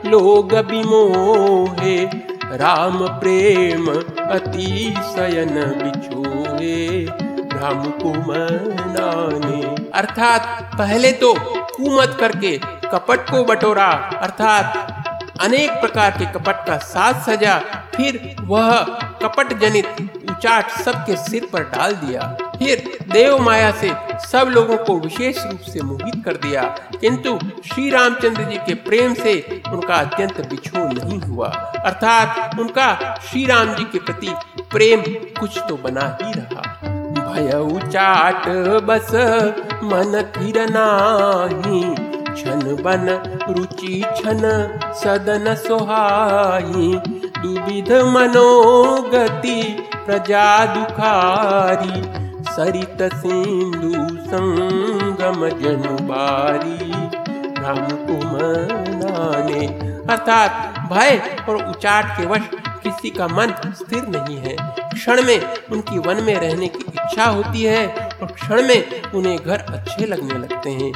लोग 0.06 0.54
बिमोहे 0.54 2.06
राम 2.54 2.98
प्रेम 3.20 3.88
अति 3.88 4.94
सयन 5.06 5.56
बिछोहे 5.78 7.06
राम 7.54 7.84
को 8.02 8.12
अर्थात 9.92 10.76
पहले 10.78 11.12
तो 11.14 11.34
कुमत 11.40 12.18
करके 12.20 12.58
कपट 12.86 13.30
को 13.30 13.44
बटोरा, 13.44 13.88
अर्थात 14.22 15.42
अनेक 15.42 15.72
प्रकार 15.72 16.12
के 16.12 16.26
कपट 16.34 16.66
का 16.68 16.78
साथ 16.78 17.22
सजा, 17.26 17.58
फिर 17.96 18.36
वह 18.42 18.84
कपट 19.24 19.60
जनित 19.60 19.88
उचाट 20.30 20.70
सबके 20.80 21.16
सिर 21.16 21.50
पर 21.54 21.64
डाल 21.70 21.94
दिया। 21.96 22.36
फिर 22.56 22.84
देव 23.12 23.38
माया 23.40 23.72
से 23.74 23.92
सब 24.28 24.50
लोगों 24.50 24.78
को 24.78 24.98
विशेष 25.00 25.38
रूप 25.46 25.60
से 25.64 25.82
मोहित 25.82 26.24
कर 26.26 26.38
दिया, 26.40 26.62
किंतु 27.02 27.38
श्री 27.66 27.90
रामचंद्र 27.90 28.44
जी 28.44 28.58
के 28.58 28.74
प्रेम 28.84 29.14
से 29.14 29.34
उनका 29.72 29.96
अत्यंत 29.96 30.40
बिछो 30.50 30.86
नहीं 30.90 31.20
हुआ। 31.20 31.48
अर्थात 31.48 32.60
उनका 32.60 32.94
श्री 33.22 33.46
राम 33.46 33.74
जी 33.76 33.84
के 33.84 34.00
प्रति 34.00 34.34
प्रेम 34.72 35.04
कुछ 35.40 35.58
तो 35.70 35.78
बना 35.78 36.06
ही 36.22 36.32
रहा। 36.34 36.62
भय 37.16 37.52
उचाट 37.76 38.48
बस, 38.86 39.12
मन 39.84 40.22
फिर 40.36 40.60
नाही 40.70 41.84
छन 42.36 42.76
बन, 42.82 43.08
रुचि 43.50 44.02
छन 44.18 44.42
सदन 44.96 45.54
सोहाई। 45.58 46.92
दुविध 47.38 47.92
मनोगति 48.14 49.62
प्रजा 49.96 50.50
दुखारी 50.66 52.02
सरित 52.56 53.02
सिंधु 53.14 53.92
संगम 54.26 55.48
जनुबारी 55.60 56.92
राम 57.62 57.80
कुमनाने 58.08 59.66
अर्थात 60.14 60.80
भय 60.92 61.20
और 61.50 61.56
उचाट 61.70 62.06
के 62.18 62.26
वश 62.26 62.50
किसी 62.84 63.10
का 63.10 63.28
मन 63.28 63.54
स्थिर 63.74 64.08
नहीं 64.08 64.38
है। 64.38 64.56
क्षण 64.94 65.22
में 65.24 65.40
उनकी 65.72 65.98
वन 65.98 66.24
में 66.24 66.34
रहने 66.36 66.68
की 66.68 66.84
इच्छा 66.88 67.26
होती 67.26 67.64
है 67.64 67.88
और 67.88 68.32
क्षण 68.32 68.68
में 68.68 69.12
उन्हें 69.12 69.38
घर 69.38 69.60
अच्छे 69.60 70.06
लगने 70.06 70.40
लगते 70.40 70.70
हैं। 70.70 70.92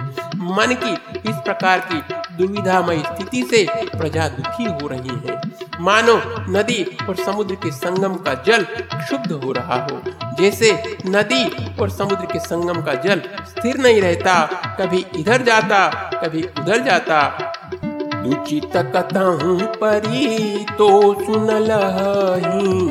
मन 0.56 0.76
की 0.84 0.94
इस 1.30 1.36
प्रकार 1.36 1.88
की 1.92 2.02
दुविधामय 2.38 3.00
स्थिति 3.00 3.44
से 3.44 3.66
प्रजा 3.98 4.28
दुखी 4.28 4.66
हो 4.66 4.88
रही 4.88 5.18
है। 5.26 5.42
मानो 5.82 6.22
नदी 6.50 6.84
और 7.10 7.16
समुद्र 7.16 7.56
के 7.56 7.72
संगम 7.72 8.16
का 8.16 8.34
जल 8.48 8.66
शुद्ध 9.10 9.32
हो 9.32 9.52
रहा 9.52 9.84
हो। 9.84 10.02
जैसे 10.40 10.72
नदी 11.08 11.44
और 11.82 11.90
समुद्र 11.90 12.26
के 12.26 12.40
संगम 12.40 12.82
का 12.82 12.94
जल 13.04 13.22
स्थिर 13.50 13.78
नहीं 13.78 14.02
रहता, 14.02 14.36
कभी 14.80 15.06
इधर 15.16 15.42
जाता, 15.42 15.88
कभी 16.22 16.44
उधर 16.60 16.84
जाता। 16.84 17.22
उचित 18.28 18.76
कथहूँ 18.96 19.60
परी 19.76 20.66
तो 20.78 20.90
सुन 21.24 21.50
लही 21.62 22.88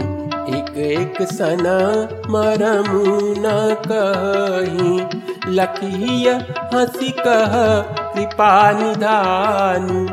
एक 0.48 0.76
एक 0.78 1.22
सन 1.28 1.64
मरमु 2.30 3.04
न 3.38 3.76
कही। 3.86 5.54
लखिय 5.54 6.30
हसी 6.74 7.10
कह, 7.18 7.54
कृपा 8.14 8.70
निधानु 8.72 10.06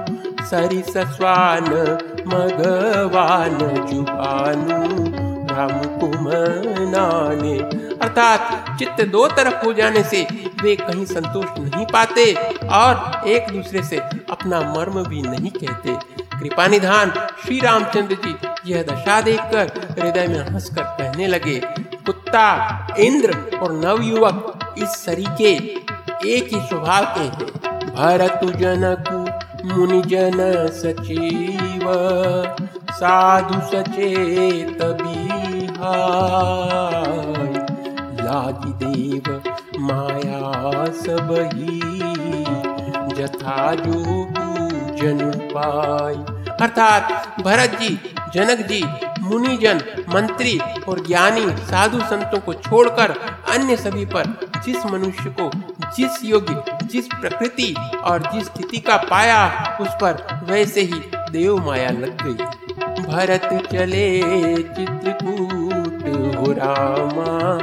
सरिस 0.45 0.97
स्वान 1.15 1.69
मगवान 2.27 3.57
जुबानु। 3.87 5.12
राम 5.53 5.83
कुमनाने 5.99 7.57
अर्थात 7.97 8.77
चित्त 8.79 9.03
दो 9.07 9.27
तरफ़ 9.27 9.65
हो 9.65 9.73
जाने 9.73 10.03
से 10.03 10.21
वे 10.61 10.75
कहीं 10.75 11.05
संतोष 11.05 11.45
नहीं 11.59 11.85
पाते 11.85 12.33
और 12.69 13.27
एक 13.27 13.51
दूसरे 13.51 13.83
से 13.83 13.97
अपना 13.97 14.59
मर्म 14.73 15.03
भी 15.03 15.21
नहीं 15.21 15.51
कहते। 15.51 15.95
कृपा 16.39 16.67
निधान, 16.67 17.11
श्री 17.43 17.59
रामचंद्र 17.59 18.15
जी 18.25 18.35
यह 18.71 18.83
दशा 18.83 19.19
देखकर 19.21 19.71
हृदय 19.99 20.27
में 20.27 20.39
हंसकर 20.39 20.83
कहने 20.97 21.27
लगे, 21.27 21.59
कुत्ता, 22.05 22.87
इंद्र 22.99 23.57
और 23.57 23.73
नवयुवक 23.75 24.75
इस 24.77 24.89
सरीके 25.05 25.51
एक 26.29 26.53
ही 26.53 26.59
स्वभाव 26.59 27.05
के 27.15 27.21
हैं। 27.21 27.61
भरत 27.95 28.39
जनक 28.57 29.22
मुनि 29.65 30.01
जन 30.01 30.39
सचिव, 30.73 31.85
साधु 32.91 33.59
सचेत 33.61 34.81
लागी 38.21 38.71
देव 38.73 39.43
माया 39.79 40.41
सब 40.93 41.29
ही, 41.53 41.79
जथा 43.15 43.75
जोगू 43.75 44.53
जन 44.97 45.31
पाई। 45.53 46.15
अर्थात 46.61 47.35
भरत 47.41 47.79
जी, 47.81 47.89
जनक 48.33 48.67
जी, 48.67 48.83
मुनिजन, 49.19 49.81
मंत्री 50.09 50.59
और 50.89 51.05
ज्ञानी, 51.07 51.45
साधु 51.65 51.99
संतों 51.99 52.39
को 52.39 52.53
छोड़कर 52.53 53.11
अन्य 53.51 53.75
सभी 53.75 54.05
पर 54.05 54.52
जिस 54.65 54.85
मनुष्य 54.85 55.35
को, 55.39 55.51
जिस 55.97 56.19
योग्य 56.25 56.63
जिस 56.83 57.07
प्रकृति 57.07 57.75
और 58.03 58.19
जिस 58.19 58.45
स्थिति 58.45 58.77
का 58.77 58.97
पाया, 58.97 59.67
उस 59.81 59.87
पर 59.87 60.41
वैसे 60.49 60.81
ही 60.81 61.01
देव 61.15 61.57
माया 61.57 61.89
लग 61.89 62.23
गई। 62.23 62.45
भरत 63.03 63.69
चले 63.71 64.21
चित्रकूट, 64.63 65.83
हो 66.35 66.51
रामा, 66.51 67.59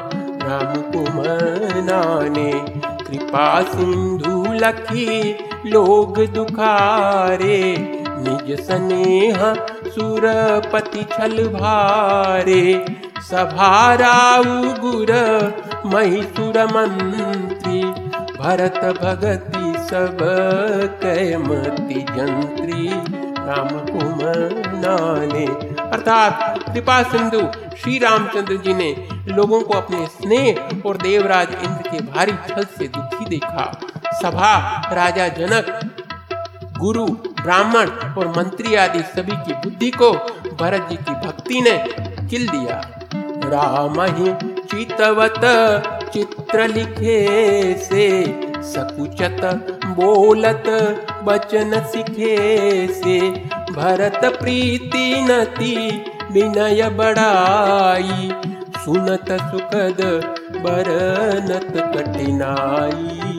राम 0.48 0.82
को 0.82 1.00
मनाने। 1.00 2.52
कृपा 3.04 3.62
सिंधु 3.62 4.44
लखी, 4.52 5.32
लोग 5.66 6.26
दुखारे। 6.26 7.74
निज 8.08 8.60
स्नेह 8.60 9.54
सुरपति 9.88 11.02
छल 11.02 11.48
भारे। 11.48 12.86
सभा 13.20 13.50
सभाराऊ 13.50 14.44
गुर 14.80 15.10
महिसुर 15.94 16.64
मंत्री, 16.64 17.82
भरत 18.38 18.98
भगति 19.02 19.88
सब 19.88 20.18
कैमति 21.02 21.94
जंत्री। 21.94 22.88
राम 23.46 23.68
कुमार 23.68 24.60
अर्थात 25.92 26.58
कृपा 26.74 27.02
सिंधु 27.02 27.40
श्री 27.76 27.98
रामचंद्र 27.98 28.56
जी 28.56 28.74
ने 28.74 29.08
लोगों 29.28 29.60
को 29.60 29.74
अपने 29.74 30.06
स्नेह 30.06 30.82
और 30.86 30.96
देवराज 30.96 31.48
इंद्र 31.62 31.90
के 31.90 32.00
भारी 32.12 32.32
छल 32.32 32.64
से 32.64 32.88
दुखी 32.88 33.24
देखा। 33.24 33.80
सभा, 34.22 34.82
राजा 34.92 35.28
जनक, 35.28 35.90
गुरु, 36.78 37.06
ब्राह्मण 37.42 37.90
और 38.18 38.28
मंत्री 38.36 38.74
आदि 38.74 39.02
सभी 39.02 39.36
की 39.36 39.52
बुद्धि 39.52 39.90
को 39.90 40.12
भरत 40.60 40.86
जी 40.90 40.96
की 40.96 41.12
भक्ति 41.26 41.60
ने 41.60 41.78
किल 42.28 42.48
दिया। 42.48 42.80
राम 43.44 44.00
ही 44.00 44.49
चितवत 44.70 45.40
चित्र 46.12 46.66
लिखे 46.68 47.20
से 47.78 48.08
सकुचत 48.62 49.40
बोलत 49.96 50.64
बचन 51.24 51.72
सिखे 51.86 52.36
से 52.94 53.18
भरत 53.72 54.20
प्रीति 54.40 55.26
नति, 55.30 55.76
विनय 56.32 56.88
बढ़ाई 56.90 58.30
सुनत 58.84 59.32
सुखद 59.42 60.00
बरनत 60.56 61.72
कठिनाई। 61.96 63.38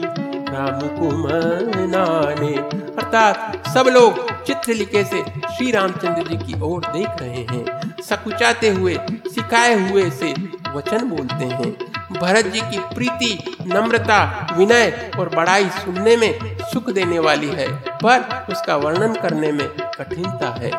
राम 0.52 0.80
कुमाने 0.98 2.54
अर्थात 2.54 3.68
सब 3.68 3.88
लोग 3.88 4.26
चित्र 4.44 4.74
लिखे 4.74 5.04
से 5.04 5.22
श्री 5.56 5.70
रामचंद्र 5.70 6.28
जी 6.28 6.36
की 6.36 6.60
ओर 6.60 6.84
देख 6.86 7.22
रहे 7.22 7.44
हैं। 7.50 7.94
सकुचाते 8.02 8.68
हुए, 8.68 8.98
सिखाए 9.26 9.74
हुए 9.88 10.10
से 10.10 10.34
वचन 10.74 11.08
बोलते 11.08 11.44
हैं। 11.44 11.72
भरत 12.12 12.46
जी 12.46 12.60
की 12.60 12.78
प्रीति, 12.94 13.56
नम्रता, 13.66 14.18
विनय 14.58 15.10
और 15.18 15.28
बड़ाई 15.28 15.68
सुनने 15.74 16.16
में 16.16 16.58
सुख 16.72 16.90
देने 16.90 17.18
वाली 17.18 17.48
है, 17.48 17.68
पर 18.04 18.46
उसका 18.50 18.76
वर्णन 18.76 19.14
करने 19.14 19.52
में 19.52 19.68
कठिनता 19.98 20.48
है। 20.58 20.70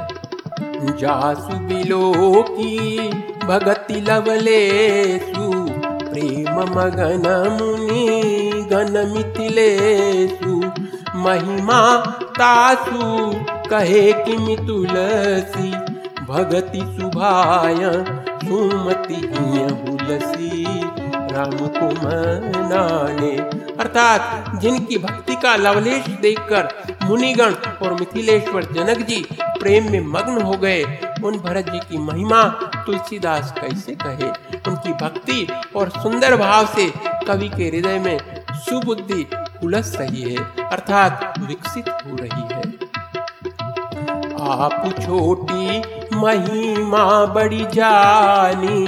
जासु 0.98 1.58
बिलो 1.60 2.14
की 2.50 3.10
भगति 3.44 4.02
लवलेसु 4.02 5.52
प्रेम 6.10 6.60
मगन 6.70 7.26
मुनि 7.54 8.68
गण 8.72 8.98
मिथिलेसु 9.14 10.62
महिमा 11.16 11.82
तासु, 12.38 13.32
कहे 13.70 14.12
कि 14.14 14.38
मितुलसी, 14.38 15.72
भगति 16.26 16.82
सुभाय 16.98 17.76
राम 21.34 21.58
को 21.68 21.86
मनाने। 21.86 23.38
अर्थात 23.80 24.52
जिनकी 24.62 24.98
भक्ति 24.98 25.36
का 25.36 25.56
लवलेश 25.56 26.06
देखकर 26.06 26.68
मुनिगण 27.04 27.54
और 27.54 27.94
मिथिलेश्वर 27.94 28.64
जनक 28.64 28.98
जी 28.98 29.28
प्रेम 29.42 29.92
में 29.92 30.00
मग्न 30.00 30.42
हो 30.42 30.54
गए, 30.54 30.84
उन 31.24 31.38
भरत 31.38 31.70
जी 31.70 31.80
की 31.80 31.98
महिमा 31.98 32.44
तुलसीदास 32.86 33.54
कैसे 33.62 33.92
कहे? 33.92 34.30
उनकी 34.72 34.94
भक्ति 34.94 35.48
और 35.76 35.90
सुंदर 35.90 36.36
भाव 36.36 36.66
से 36.66 36.94
कवि 37.28 37.50
के 37.50 37.64
हृदय 37.64 38.00
में 38.00 38.20
सुबुद्धि 38.54 39.28
उलस 39.64 39.98
रही 40.00 40.22
है, 40.22 40.38
अर्थात 40.70 41.34
विकसित 41.40 41.90
हो 41.90 42.16
रही 42.16 42.54
है। 42.56 42.94
आप 44.42 44.94
छोटी 45.02 45.82
महिमा 46.24 47.04
बड़ी 47.26 47.66
जानी, 47.74 48.86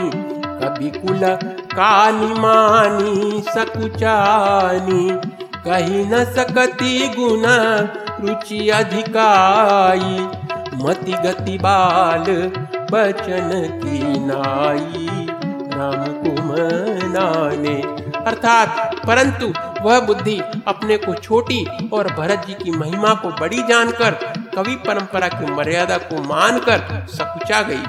कभी 0.59 0.89
कुल 0.89 1.23
कानी 1.71 2.33
मानी 2.39 3.41
सकुचानी 3.41 5.09
कही 5.65 6.03
न 6.05 6.23
सकती 6.35 7.07
गुण, 7.07 7.43
रुचि 8.21 8.69
अधिकाई, 8.69 10.17
मति 10.83 11.13
गति 11.25 11.57
बाल 11.57 12.25
बचन 12.91 13.49
की 13.83 13.99
नाई। 14.19 15.27
राम 15.75 16.05
कुमनाने 16.21 17.75
अर्थात 18.21 18.95
परंतु 19.07 19.53
वह 19.81 19.99
बुद्धि 19.99 20.39
अपने 20.67 20.97
को 20.97 21.13
छोटी 21.15 21.65
और 21.93 22.07
भरत 22.13 22.45
जी 22.47 22.53
की 22.53 22.71
महिमा 22.71 23.13
को 23.13 23.29
बड़ी 23.39 23.61
जानकर 23.63 24.17
कवि 24.55 24.75
परंपरा 24.87 25.27
की 25.27 25.45
मर्यादा 25.51 25.97
को 25.97 26.21
मानकर 26.23 26.79
सकुचा 27.09 27.61
गई 27.61 27.83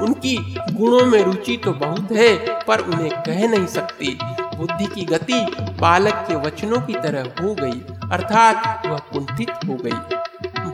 उनकी 0.00 0.36
गुणों 0.72 1.04
में 1.06 1.22
रुचि 1.22 1.56
तो 1.56 1.72
बहुत 1.72 2.12
है, 2.12 2.36
पर 2.64 2.80
उन्हें 2.80 3.10
कह 3.22 3.48
नहीं 3.48 3.66
सकती। 3.66 4.18
बुद्धि 4.56 4.86
की 4.86 5.04
गति 5.04 5.40
बालक 5.80 6.24
के 6.28 6.34
वचनों 6.36 6.80
की 6.80 6.94
तरह 6.94 7.24
हो 7.42 7.54
गई, 7.54 7.80
अर्थात 8.12 8.86
वह 8.86 8.98
कुंठित 9.12 9.50
हो 9.68 9.74
गई। 9.74 9.98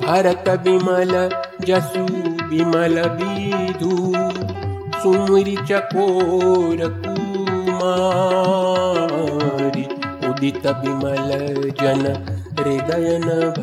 भरत 0.02 0.48
विमल, 0.66 1.12
जसु 1.60 2.04
विमल 2.46 2.96
विधु 3.12 3.94
सुमरी 5.02 5.56
चकोर 5.56 6.80
कुमारी, 7.06 7.76
उदित 10.28 10.64
विमल 10.66 11.30
जन 11.80 12.04
हृदय 12.58 13.08
नभ 13.18 13.56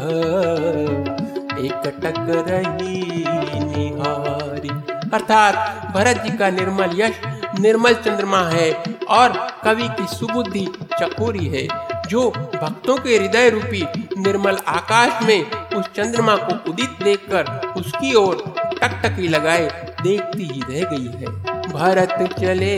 एक 1.65 1.87
टक 2.03 2.15
रही 2.47 3.25
निहारी। 3.65 4.69
अर्थात 5.13 5.55
भरत 5.93 6.21
जी 6.23 6.37
का 6.37 6.49
निर्मल 6.49 7.01
यश, 7.01 7.19
निर्मल 7.59 7.93
चंद्रमा 7.95 8.41
है 8.49 8.71
और 9.09 9.33
कवि 9.63 9.87
की 9.89 10.07
सुबुद्धि 10.07 10.65
चकोरी 10.93 11.45
है, 11.47 11.67
जो 12.07 12.29
भक्तों 12.29 12.97
के 12.97 13.17
हृदय 13.17 13.49
रूपी 13.49 13.83
निर्मल 14.17 14.57
आकाश 14.69 15.21
में 15.23 15.51
उस 15.75 15.85
चंद्रमा 15.95 16.35
को 16.37 16.71
उदित 16.71 17.03
देखकर 17.03 17.73
उसकी 17.77 18.13
ओर 18.15 18.43
टकटकी 18.73 19.27
लगाए 19.27 19.67
देखती 20.01 20.43
ही 20.43 20.61
रह 20.69 20.89
गई 20.91 21.07
है। 21.19 21.27
भरत 21.69 22.17
चले 22.39 22.75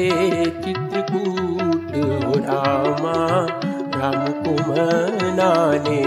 चित्रकूट 0.62 1.92
रामा, 2.48 3.16
राम 3.96 4.26
कुमनाने 4.44 6.02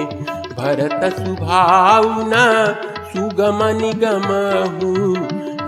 भरत 0.58 1.04
सुभावना 1.16 2.44
सुगम 3.10 3.62
निगम 3.80 4.24
हूँ 4.78 5.14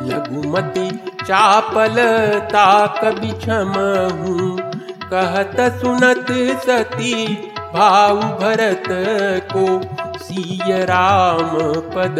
लघुमति 0.08 0.88
चापलता 1.26 2.64
कभी 2.96 3.30
क्षम 3.38 3.72
हूँ 4.20 4.56
कहत 5.12 5.56
सुनत 5.80 6.26
सती 6.66 7.14
भाव 7.74 8.20
भरत 8.40 8.84
को 9.52 9.64
सीय 10.24 10.84
राम 10.90 11.56
पद 11.94 12.18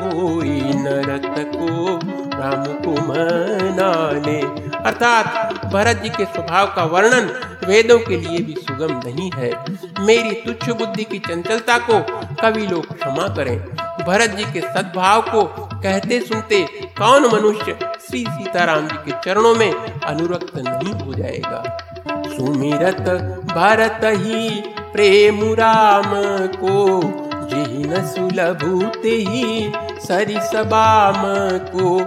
होई 0.00 0.60
नरत 0.76 1.34
को 1.54 1.98
राम 2.38 2.64
को 2.84 3.00
मनाने 3.08 4.40
अर्थात 4.86 5.64
भरत 5.66 5.96
जी 5.96 6.08
के 6.08 6.24
स्वभाव 6.24 6.66
का 6.66 6.84
वर्णन 6.84 7.30
वेदों 7.64 7.98
के 7.98 8.16
लिए 8.16 8.38
भी 8.38 8.54
सुगम 8.58 9.00
नहीं 9.06 9.30
है। 9.34 9.50
मेरी 10.06 10.32
तुच्छ 10.32 10.70
बुद्धि 10.70 11.04
की 11.04 11.18
चंचलता 11.18 11.78
को 11.78 11.98
कवि 12.42 12.66
लोग 12.66 12.86
क्षमा 12.96 13.28
करें। 13.28 13.58
भरत 14.06 14.30
जी 14.30 14.44
के 14.44 14.60
सद्भाव 14.60 15.20
को 15.22 15.44
कहते 15.80 16.20
सुनते 16.20 16.62
कौन 16.98 17.26
मनुष्य 17.26 17.78
श्री 18.06 18.24
सीताराम 18.28 18.88
जी 18.88 18.96
के 18.96 19.12
चरणों 19.24 19.54
में 19.54 19.72
अनुरक्त 20.00 20.52
नहीं 20.56 20.92
हो 20.94 21.14
जाएगा? 21.14 21.62
सुमिरत 22.08 23.00
भरत 23.52 24.00
ही 24.04 24.50
प्रेम 24.92 25.54
राम 25.54 26.12
को 26.56 27.02
जिन 27.46 28.06
सुलभूत 28.06 29.02
ही 29.04 29.72
सरिसबाम 30.00 31.22
को। 31.74 32.00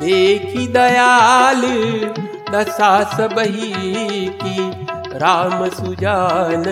देखी 0.00 0.66
दयाल, 0.66 1.62
दशा 2.50 2.92
सबही 3.16 4.26
की। 4.42 4.70
राम 5.18 5.68
सुजान 5.68 6.64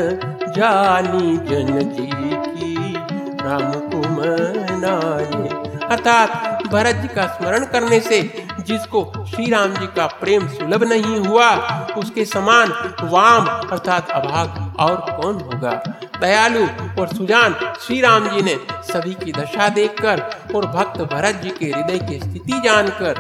जानी 0.57 1.37
जन 1.37 1.79
जी 1.89 2.11
की। 2.13 2.95
राम 3.43 3.73
कुमनाने 3.91 5.49
अर्थात 5.87 6.63
भरत 6.67 6.97
जी 6.97 7.09
का 7.09 7.27
स्मरण 7.27 7.65
करने 7.65 8.01
से 8.01 8.23
जिसको 8.61 9.05
श्री 9.27 9.51
राम 9.51 9.75
जी 9.75 9.87
का 9.87 10.07
प्रेम 10.21 10.49
सुलभ 10.49 10.83
नहीं 10.85 11.19
हुआ, 11.19 11.51
उसके 11.99 12.25
समान 12.25 12.73
वाम 13.03 13.47
अर्थात 13.47 14.11
अभाग 14.11 14.68
और 14.81 14.97
कौन 15.11 15.35
होगा? 15.35 15.73
दयालु 16.21 16.65
और 17.01 17.09
सुजान 17.09 17.55
श्री 17.81 18.01
राम 18.01 18.29
जी 18.29 18.43
ने 18.43 18.55
सभी 18.85 19.15
की 19.15 19.33
दशा 19.33 19.69
देखकर 19.69 20.23
और 20.55 20.67
भक्त 20.67 21.01
भरत 21.13 21.41
जी 21.43 21.51
के 21.51 21.67
हृदय 21.67 21.99
की 21.99 22.19
स्थिति 22.19 22.61
जानकर 22.65 23.15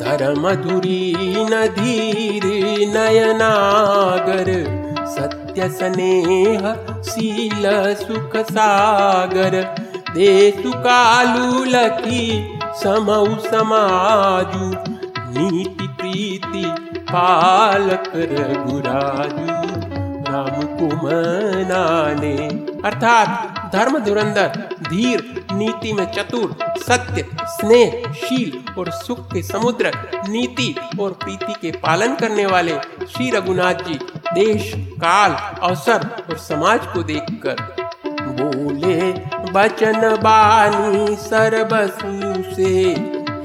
धर्म 0.00 0.50
धुरी 0.54 1.14
नधीर 1.50 2.44
नयनागर, 2.88 4.50
सत्य 5.08 5.68
स्नेह 5.68 6.72
शील 7.02 7.64
सुख 7.96 8.36
सागर 8.44 9.60
देसु 10.10 10.72
कालू 10.78 11.64
लकी 11.64 12.26
समऊ 12.82 13.36
समाजु, 13.40 14.66
नीति 15.30 15.86
प्रीति 16.00 16.64
पालक 17.10 18.12
रघुराजू। 18.32 19.63
राम 20.34 20.62
कुमनाने 20.78 22.36
अर्थात 22.84 23.72
धर्म 23.72 23.98
धुरंधर, 23.98 24.48
धीर, 24.88 25.20
नीति 25.52 25.92
में 25.92 26.04
चतुर, 26.12 26.56
सत्य, 26.78 27.24
स्नेह, 27.44 28.12
शील 28.12 28.74
और 28.78 28.90
सुख 28.90 29.32
के 29.32 29.42
समुद्र, 29.42 29.92
नीति 30.28 30.74
और 31.00 31.12
प्रीति 31.12 31.54
के 31.62 31.70
पालन 31.78 32.14
करने 32.14 32.46
वाले 32.46 32.78
श्री 33.06 33.30
रघुनाथ 33.30 33.84
जी 33.88 33.94
देश, 34.34 34.72
काल, 34.76 35.32
अवसर 35.68 36.08
और 36.30 36.38
समाज 36.38 36.86
को 36.86 37.02
देखकर 37.02 37.56
बोले, 38.40 39.12
बचन 39.52 40.16
बानी 40.22 41.16
सरबसु 41.16 42.54
से, 42.54 42.74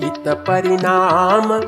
हित 0.02 0.28
परिणाम 0.28 1.60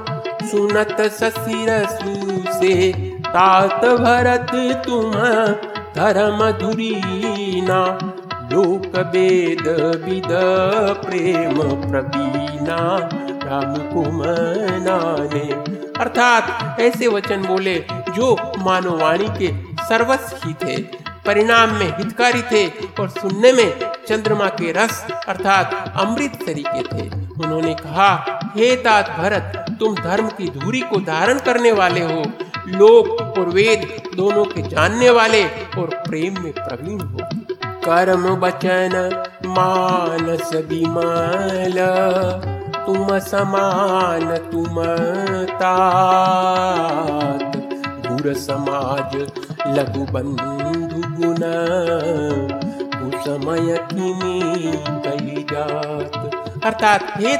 सुनत 0.47 1.01
ससिरसु 1.01 2.59
से 2.59 3.10
तात 3.33 3.85
भरत 3.99 4.49
तुम 4.85 5.11
धर्म 5.95 6.39
धुरीना 6.51 7.77
लोक 8.51 8.95
वेद 9.13 9.67
विद 10.01 10.31
प्रेम 11.03 11.61
प्रवीणा, 11.81 12.79
राम 13.43 13.75
कुमनाने। 13.93 15.45
अर्थात 16.01 16.79
ऐसे 16.79 17.07
वचन 17.07 17.45
बोले 17.45 17.75
जो 18.09 18.35
मानवाणी 18.59 19.29
के 19.37 19.53
सर्वस्व 19.85 20.37
ही 20.45 20.53
थे, 20.55 20.77
परिणाम 21.25 21.73
में 21.75 21.87
हितकारी 21.97 22.41
थे 22.41 22.67
और 22.99 23.09
सुनने 23.11 23.51
में 23.53 23.79
चंद्रमा 24.07 24.47
के 24.59 24.71
रस 24.73 25.05
अर्थात 25.27 25.93
अमृत 25.97 26.39
तरीके 26.45 26.83
थे। 26.83 27.09
उन्होंने 27.09 27.73
कहा, 27.75 28.13
हे 28.55 28.75
तात 28.75 29.17
भरत, 29.19 29.65
तुम 29.79 29.95
धर्म 29.95 30.27
की 30.29 30.47
धूरी 30.49 30.81
को 30.81 30.99
धारण 31.05 31.39
करने 31.39 31.71
वाले 31.71 32.01
हो। 32.03 32.23
लोक 32.67 33.37
और 33.37 33.49
वेद 33.49 34.03
दोनों 34.17 34.45
के 34.45 34.61
जानने 34.61 35.09
वाले 35.09 35.45
और 35.77 35.79
प्रेम 35.79 36.43
में 36.43 36.53
प्रवीण 36.53 36.99
हो। 36.99 37.17
कर्म 37.63 38.35
बचन 38.35 39.23
मानस 39.45 40.55
विमल, 40.55 41.73
तुम 42.85 43.19
समान, 43.19 44.37
तुम 44.37 44.75
तात। 45.55 47.51
समाज, 48.27 49.31
लघु 49.67 50.07
बंधु 50.11 50.61
गुण 51.19 51.37
समय 53.11 53.87
कही 55.05 55.43
जात। 55.43 56.20
अर्थात 56.65 57.13
हे 57.17 57.37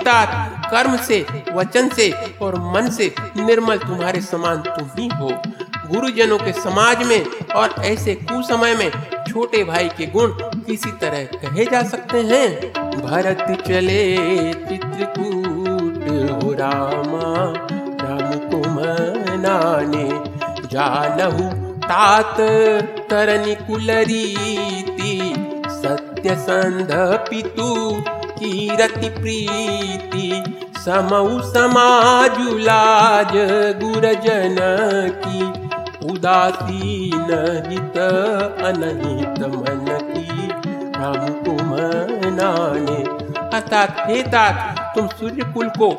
कर्म 0.71 0.97
से, 0.97 1.25
वचन 1.53 1.89
से 1.89 2.11
और 2.41 2.55
मन 2.55 2.89
से 2.89 3.15
निर्मल 3.37 3.77
तुम्हारे 3.77 4.21
समान 4.21 4.57
तुम 4.57 4.87
ही 4.99 5.07
हो। 5.07 5.31
गुरुजनों 5.91 6.37
के 6.37 6.53
समाज 6.53 7.03
में 7.07 7.25
और 7.55 7.75
ऐसे 7.79 8.15
कुसमय 8.15 8.75
में 8.75 8.91
छोटे 9.29 9.63
भाई 9.63 9.89
के 9.89 10.05
गुण 10.05 10.27
किसी 10.41 10.91
तरह 10.91 11.23
कहे 11.23 11.65
जा 11.65 11.83
सकते 11.83 12.17
हैं? 12.21 12.73
भरत 13.01 13.63
चले 13.67 14.17
चित्रकूट, 14.53 16.07
हो 16.43 16.53
रामा, 16.53 17.53
राम 18.05 18.49
कुमनाने 18.49 20.09
जानहु 20.67 21.71
तात 21.83 22.37
तरनी 23.09 23.55
कुलरीति, 23.55 25.33
सत्य 25.67 26.35
संध 26.35 26.89
पितु 27.29 28.03
कीरति 28.43 29.09
प्रीति 29.09 30.27
समऊ 30.77 31.39
समाजुलाज 31.49 33.33
गुरजन 33.81 34.55
की 35.25 35.41
उदासीन 36.11 37.29
हित 37.67 37.97
अनहित 37.97 39.39
मन 39.47 39.85
की 40.01 40.47
राम 40.97 41.27
कुमनाने, 41.43 42.97
अर्थात 43.57 43.95
हे 44.09 44.21
तात 44.23 44.95
तुम 44.95 45.07
सूर्य 45.09 45.51
कुल 45.53 45.69
को 45.77 45.91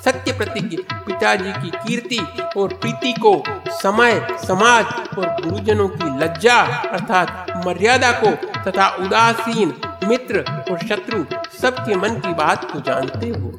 सत्य 0.00 0.32
प्रतिज्ञ 0.32 0.76
पिताजी 1.06 1.52
की 1.52 1.70
कीर्ति 1.78 2.20
और 2.56 2.74
प्रीति 2.74 3.12
को 3.20 3.34
समय, 3.72 4.26
समाज 4.46 4.84
और 5.18 5.26
गुरुजनों 5.42 5.88
की 5.88 6.18
लज्जा, 6.18 6.60
अर्थात 6.90 7.46
मर्यादा 7.66 8.12
को 8.24 8.30
तथा 8.62 8.88
उदासीन 8.96 9.74
मित्र 10.08 10.44
और 10.70 10.78
शत्रु 10.78 11.24
सबके 11.62 11.96
मन 11.96 12.08
की 12.08 12.34
बात 12.34 12.64
को 12.72 12.80
जानते 12.80 13.28
हो। 13.28 13.50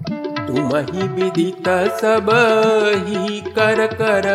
तुम 0.48 0.76
ही 0.78 1.08
विदित 1.08 1.70
सब 2.02 2.30
ही 3.08 3.42
कर 3.42 3.88
कर 3.88 4.28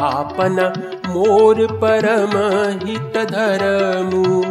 आपन 0.00 0.72
मोर 1.06 1.66
परम 1.72 2.34
हित 2.86 3.16
धर्मु। 3.30 4.42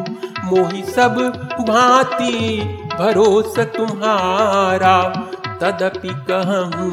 मोहि 0.45 0.83
सब 0.83 1.15
भांति 1.67 2.59
भरोस 2.99 3.59
तुम्हारा। 3.59 5.01
तदपि 5.61 6.09
कहूँ 6.31 6.91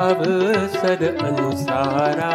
अवसर 0.00 1.04
अनुसारा। 1.22 2.32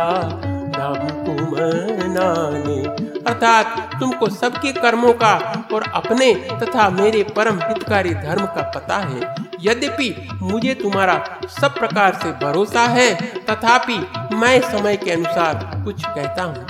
राम 0.78 1.08
कुमनाने 1.26 3.07
अर्थात 3.28 3.92
तुमको 4.00 4.30
सबके 4.30 4.72
कर्मों 4.74 5.13
का 5.13 5.34
और 5.74 5.84
अपने 5.94 6.34
तथा 6.62 6.90
मेरे 6.90 7.24
परम 7.36 7.60
हितकारी 7.60 8.13
धर्म 8.16 8.46
का 8.46 8.62
पता 8.76 8.98
है। 8.98 9.36
यद्यपि 9.62 10.10
मुझे 10.42 10.74
तुम्हारा 10.74 11.18
सब 11.50 11.78
प्रकार 11.80 12.13
से 12.13 12.32
भरोसा 12.46 12.82
है, 12.88 13.13
तथापि 13.46 13.98
मैं 14.36 14.60
समय 14.62 14.98
के 14.98 15.12
अनुसार 15.12 15.84
कुछ 15.86 16.06
कहता 16.06 16.44
हूँ। 16.44 16.66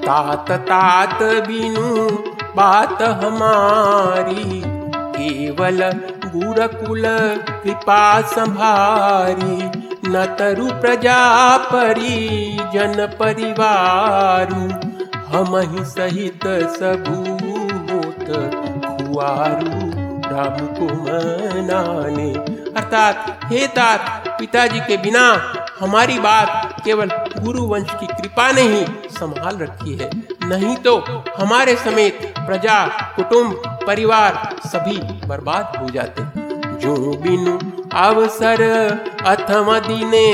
तात 0.00 0.50
तात 0.68 1.22
बिनु 1.46 1.94
बात 2.56 3.02
हमारी, 3.02 4.62
केवल 5.16 5.82
गुरकुल 6.26 7.02
कृपा 7.62 8.20
संभारी, 8.20 9.70
न 10.08 10.24
तरु 10.38 10.66
प्रजा 10.72 11.20
परी 11.66 12.56
जन 12.74 13.06
परिवारु। 13.20 14.62
हम 15.26 15.84
सहित 15.84 16.40
सबू 16.46 17.32
होत। 17.92 18.26
खुआरू 18.84 19.96
राम 20.34 20.66
को 20.66 20.84
मनाने। 20.84 22.34
अर्थात, 22.80 23.40
हे 23.44 23.66
तात 23.66 24.24
पिताजी 24.28 24.80
के 24.80 24.96
बिना 24.96 25.54
हमारी 25.80 26.18
बात 26.18 26.76
केवल 26.84 27.06
गुरु 27.38 27.62
वंश 27.62 27.86
की 28.00 28.06
कृपा 28.06 28.52
ने 28.52 28.62
ही 28.62 28.86
संभाल 29.20 29.58
रखी 29.58 29.96
है। 29.96 30.10
नहीं 30.48 30.76
तो 30.76 30.98
हमारे 31.38 31.76
समेत 31.76 32.34
प्रजा, 32.38 32.86
कुटुंब, 32.86 33.80
परिवार 33.86 34.56
सभी 34.66 35.26
बर्बाद 35.26 35.72
हो 35.82 35.90
जाते। 35.90 36.22
जो 36.80 36.96
बिनु 36.96 37.58
अवसर 37.94 38.62
अथम 39.26 39.78
दिने 39.78 40.32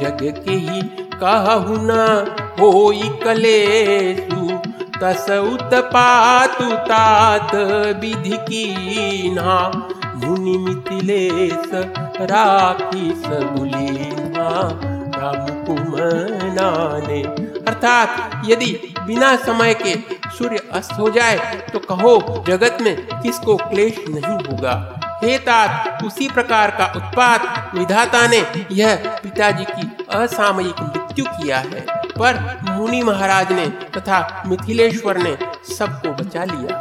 जग 0.00 0.18
के 0.22 0.52
ही 0.52 0.82
कहु 1.14 1.74
न 1.78 2.26
हो 2.60 2.70
कलेसु 3.24 4.58
तस 4.96 5.26
उत्पातु 5.30 6.68
तात 6.86 7.54
विधि 8.02 8.36
की 8.42 9.30
ना 9.34 9.56
मुनि 10.16 10.56
मिथिलेश 10.58 11.70
राखी 12.30 13.10
सबुलीना 13.16 14.48
राम 15.16 15.46
कुमनाने। 15.66 17.22
अर्थात 17.62 18.42
यदि 18.50 18.70
बिना 19.00 19.34
समय 19.36 19.74
के 19.74 19.94
सूर्य 20.38 20.60
अस्त 20.72 20.92
हो 20.98 21.10
जाए 21.10 21.36
तो 21.72 21.78
कहो 21.78 22.44
जगत 22.48 22.78
में 22.80 22.96
किसको 23.22 23.56
क्लेश 23.56 24.04
नहीं 24.08 24.36
होगा। 24.46 24.74
हे 25.22 25.36
तात, 25.38 26.02
उसी 26.04 26.28
प्रकार 26.28 26.70
का 26.70 26.86
उत्पात 26.96 27.74
विधाता 27.74 28.26
ने 28.26 28.42
यह 28.72 28.96
पिताजी 29.22 29.64
की 29.64 29.90
असामयिक 30.14 30.80
मृत्यु 30.80 31.24
किया 31.26 31.58
है। 31.58 31.84
पर 32.18 32.38
मुनि 32.70 33.02
महाराज 33.02 33.52
ने 33.52 33.66
तथा 33.96 34.18
मिथिलेश्वर 34.46 35.18
ने 35.18 35.36
सबको 35.74 36.12
बचा 36.12 36.44
लिया। 36.44 36.80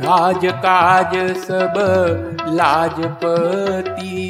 राज 0.00 0.46
काज 0.62 1.14
सब 1.38 1.74
लाजपति 2.48 4.24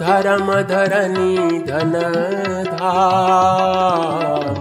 धर्म 0.00 0.52
धरनी 0.62 1.58
धन 1.58 1.92
धाम। 2.66 4.58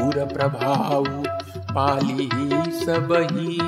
गुर 0.00 0.24
प्रभाव 0.24 1.04
पाली 1.74 2.28
सब 2.80 3.12
ही 3.32 3.58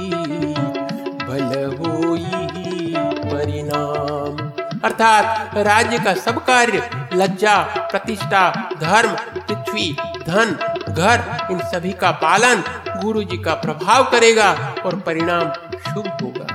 भल 1.26 1.50
होई 1.78 2.94
परिणाम। 3.24 4.50
अर्थात 4.84 5.56
राज्य 5.56 5.98
का 5.98 6.14
सब 6.14 6.44
कार्य, 6.44 6.82
लज्जा, 7.14 7.56
प्रतिष्ठा, 7.90 8.50
धर्म, 8.80 9.12
पृथ्वी, 9.38 9.96
धन 10.26 10.56
घर, 10.94 11.48
इन 11.50 11.58
सभी 11.58 11.92
का 11.92 12.10
पालन 12.10 12.62
गुरु 13.02 13.22
जी 13.22 13.38
का 13.38 13.54
प्रभाव 13.54 14.04
करेगा 14.04 14.50
और 14.86 14.96
परिणाम 14.96 15.52
शुभ 15.88 16.08
होगा। 16.22 16.46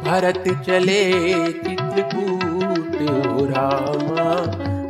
भरत 0.00 0.44
चले 0.66 1.12
चित्रकूट 1.52 2.98
रामा, 3.50 4.30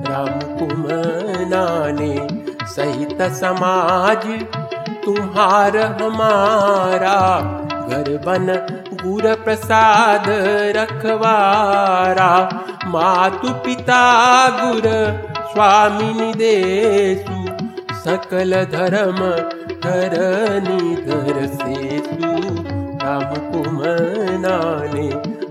राम 0.09 0.59
कुमनाने 0.59 2.15
सहित 2.67 3.23
समाज, 3.23 4.27
तुम्हार 5.05 5.77
हमारा 5.77 7.17
घर 7.81 8.11
बन, 8.27 8.47
गुर 9.03 9.35
प्रसाद 9.35 10.25
रखवारा। 10.77 12.31
मातु 12.87 13.49
पिता 13.49 14.03
गुर, 14.49 14.83
स्वामी 15.53 16.13
निदेशु 16.21 17.40
सकल 18.01 18.55
धर्म 18.65 19.19
धरनी 19.81 20.97
धर 20.97 21.47
से 21.47 21.99
राम 23.05 23.35
कुमनाने 23.51 25.09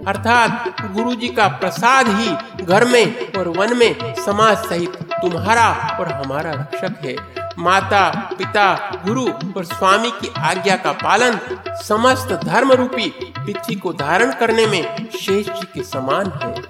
अर्थात 0.07 0.81
गुरु 0.91 1.15
जी 1.15 1.27
का 1.27 1.47
प्रसाद 1.47 2.07
ही 2.09 2.65
घर 2.65 2.85
में 2.85 3.33
और 3.37 3.47
वन 3.47 3.77
में 3.77 4.15
समाज 4.15 4.57
सहित 4.57 4.95
तुम्हारा 5.13 5.97
और 5.99 6.07
हमारा 6.07 6.51
रक्षक 6.51 7.05
है। 7.05 7.15
माता, 7.59 8.09
पिता, 8.37 8.73
गुरु 9.07 9.25
और 9.57 9.65
स्वामी 9.65 10.11
की 10.11 10.31
आज्ञा 10.37 10.75
का 10.75 10.91
पालन 10.91 11.39
समस्त 11.83 12.39
धर्म 12.45 12.71
रूपी 12.71 13.33
पृथ्वी 13.45 13.75
को 13.75 13.93
धारण 13.93 14.31
करने 14.31 14.65
में 14.65 14.95
शेष 15.19 15.45
जी 15.45 15.67
के 15.73 15.83
समान 15.83 16.31
है। 16.43 16.61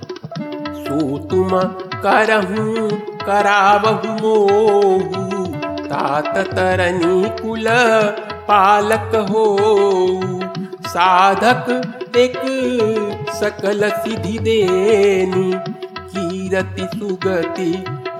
सो 0.83 1.17
तुम 1.17 1.49
करहू, 2.01 2.89
करावहु 3.25 4.13
मोहू। 4.13 5.38
तात 5.89 6.37
तरनी 6.37 7.43
कुल 7.43 7.65
पालक 8.47 9.27
हो 9.31 9.57
साधक 10.87 11.91
एक 12.17 12.41
सकल 13.33 13.89
सिद्धि 13.89 14.39
देनी 14.39 15.51
कीरति 15.99 16.97
सुगति 16.97 17.71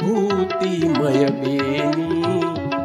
भूति 0.04 0.96
मय 1.00 1.26
बेनी 1.26 2.20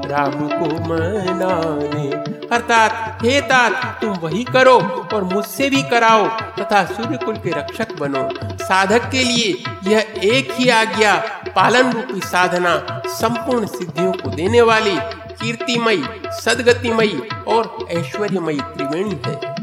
राम 0.09 0.33
को 0.33 0.67
मनाने। 0.67 2.35
अर्थात, 2.57 3.19
हे 3.23 3.41
तात, 3.41 3.99
तुम 4.01 4.11
वही 4.11 4.45
करो 4.45 5.07
और 5.15 5.25
मुझसे 5.25 5.71
भी 5.71 5.83
कराओ 5.83 6.29
तथा 6.29 6.85
सूर्य 6.85 7.19
कुल 7.25 7.35
के 7.35 7.51
रक्षक 7.51 7.99
बनो। 7.99 8.31
साधक 8.65 9.11
के 9.11 9.25
लिए 9.25 9.63
यह 9.91 10.07
एक 10.25 10.49
ही 10.53 10.69
आज्ञा 10.69 11.23
पालन 11.57 11.93
रूपी 11.93 12.21
साधना 12.21 13.03
संपूर्ण 13.07 13.67
सिद्धियों 13.67 14.13
को 14.13 14.31
देने 14.31 14.63
वाली 14.63 14.97
कीर्तिमयी, 15.41 16.05
सदगतिमयी 16.27 17.29
और 17.49 17.87
ऐश्वर्यमयी 17.91 18.61
त्रिवेणी 18.61 19.21
है। 19.27 19.55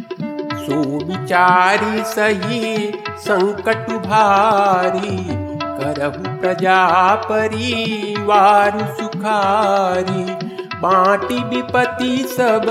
सो 0.61 0.81
विचारी 1.05 2.03
सही, 2.03 2.91
संकट 3.17 3.89
भारी, 3.91 5.17
करहु 5.63 6.39
प्रजा 6.39 7.15
परिवार 7.15 8.97
सुखारी, 9.01 10.23
बाटी 10.75 11.43
विपति 11.43 12.17
सब 12.27 12.65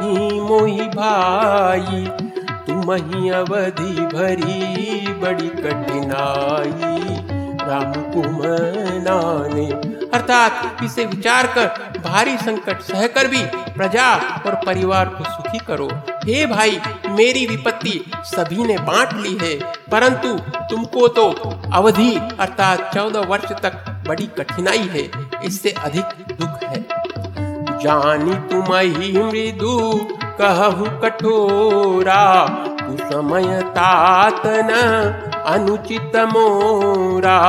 ही 0.00 0.40
मोहि 0.40 0.88
भाई, 0.96 2.04
तुम 2.66 2.92
ही 2.92 3.30
अवधि 3.30 3.92
भरी 4.16 5.12
बड़ी 5.12 5.48
कठिनाई। 5.48 7.19
राम 7.70 7.92
कुमनाने। 8.12 9.66
अर्थात 10.10 10.82
इसे 10.84 11.04
विचार 11.06 11.46
कर 11.48 11.98
भारी 12.00 12.36
संकट 12.38 12.80
सहकर 12.82 13.26
भी 13.28 13.42
प्रजा 13.74 14.06
और 14.46 14.54
परिवार 14.66 15.08
को 15.08 15.24
सुखी 15.26 15.58
करो। 15.66 15.88
हे 16.24 16.46
भाई, 16.46 16.80
मेरी 17.10 17.46
विपत्ति 17.46 18.00
सभी 18.26 18.64
ने 18.64 18.78
बांट 18.80 19.12
ली 19.16 19.36
है, 19.42 19.54
परंतु 19.90 20.32
तुमको 20.70 21.06
तो 21.10 21.28
अवधि 21.72 22.14
अर्थात 22.40 22.90
चौदह 22.94 23.26
वर्ष 23.28 23.52
तक 23.62 23.84
बड़ी 24.08 24.26
कठिनाई 24.38 24.88
है, 24.88 25.10
इससे 25.44 25.70
अधिक 25.84 26.04
दुख 26.32 26.62
है। 26.64 26.84
जानी 27.78 28.34
तुम 28.48 28.74
ही 28.74 29.12
मृदु, 29.14 29.78
कहु 30.40 30.86
कठोरा 31.00 32.22
समय 33.02 33.60
तात 33.70 34.42
न 34.46 35.29
अनुचित 35.46 36.16
मोरा 36.26 37.40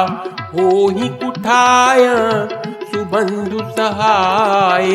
हो 0.53 0.87
ही 0.89 1.07
कुठाया, 1.17 2.15
सुबंधु 2.85 3.59
सहाय। 3.71 4.91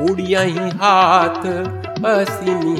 उड़िया 0.00 0.40
ही 0.40 0.68
हाथ 0.80 1.46
असिनी 2.06 2.76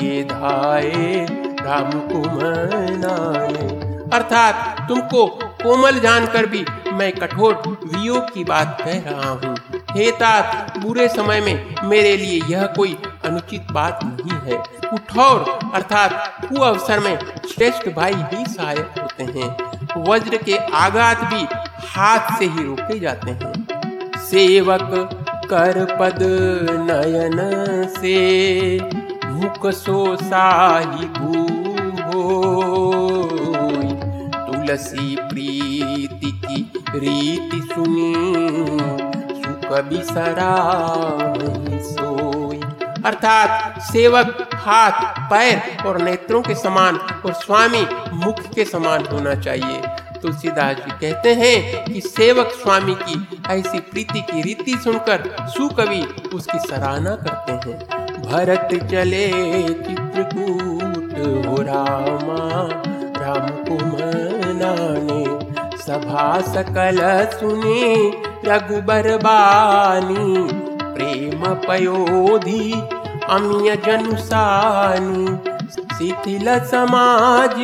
के 0.00 0.22
धाये 0.24 1.26
राम 1.60 1.90
कुमनाए 2.08 3.68
अर्थात 4.12 4.86
तुमको 4.88 5.26
कोमल 5.62 5.98
जानकर 6.00 6.46
भी 6.46 6.64
मैं 6.92 7.12
कठोर 7.12 7.54
वियोग 7.66 8.32
की 8.34 8.44
बात 8.44 8.78
कह 8.80 9.10
रहा 9.10 9.30
हूँ। 9.30 9.54
हे 9.90 10.10
तात, 10.10 10.78
बुरे 10.78 11.08
समय 11.08 11.40
में 11.40 11.88
मेरे 11.88 12.16
लिए 12.16 12.40
यह 12.48 12.66
कोई 12.66 12.96
अनुचित 13.24 13.70
बात 13.72 14.00
नहीं 14.04 14.38
है। 14.40 14.58
कुठौर 14.90 15.40
अर्थात 15.74 16.46
कु 16.46 16.60
अवसर 16.60 17.00
में 17.00 17.18
श्रेष्ठ 17.48 17.88
भाई 17.88 18.14
ही 18.14 18.44
सहायक 18.46 18.98
होते 18.98 19.24
हैं। 19.24 19.48
वज्र 20.08 20.36
के 20.36 20.56
आघात 20.56 21.24
भी 21.24 21.42
हाथ 21.88 22.38
से 22.38 22.44
ही 22.44 22.64
रोके 22.64 22.98
जाते 23.00 23.30
हैं। 23.30 23.52
सेवक 24.20 24.88
कर 25.50 25.84
पद 26.00 26.18
नयन 26.80 27.38
से 28.00 28.18
मुख 29.26 29.66
सो 29.74 30.16
साही 30.16 31.06
तुलसी 34.44 35.16
प्रीति 35.20 36.32
की 36.44 36.60
रीति 36.94 37.60
सुनी। 37.72 38.99
सुख 39.70 39.80
बिसरा 39.80 40.54
सोई। 41.82 42.60
अर्थात 43.06 43.80
सेवक 43.80 44.50
हाथ, 44.54 45.30
पैर 45.30 45.86
और 45.86 46.02
नेत्रों 46.02 46.42
के 46.42 46.54
समान 46.54 46.96
और 46.96 47.32
स्वामी 47.32 47.86
मुख 48.12 48.40
के 48.54 48.64
समान 48.64 49.06
होना 49.06 49.34
चाहिए। 49.34 49.82
तुलसीदास 50.22 50.76
जी 50.76 50.90
कहते 50.90 51.34
हैं 51.34 51.84
कि 51.84 52.00
सेवक 52.00 52.46
स्वामी 52.46 52.94
की 52.94 53.42
ऐसी 53.50 53.80
प्रीति 53.80 54.20
की 54.20 54.42
रीति 54.42 54.78
सुनकर 54.84 55.36
सुकवि 55.40 56.28
उसकी 56.34 56.58
सराहना 56.58 57.10
करते 57.10 57.52
हैं। 57.52 57.78
भरत 58.22 58.68
चले 58.90 59.28
चित्रकूट 59.62 61.46
हो 61.46 61.62
रामा, 61.62 62.68
राम 63.24 63.48
कुमनाने 63.64 65.24
सभा 65.76 66.40
सकल 66.40 66.98
सुने 67.38 68.29
रघुबर 68.44 69.06
बानी 69.16 70.48
प्रेम 70.94 71.42
पयोधि 71.66 72.72
अमिय 73.30 73.74
जनुसानी 73.76 75.26
शिथिल 75.94 76.48
समाज, 76.66 77.56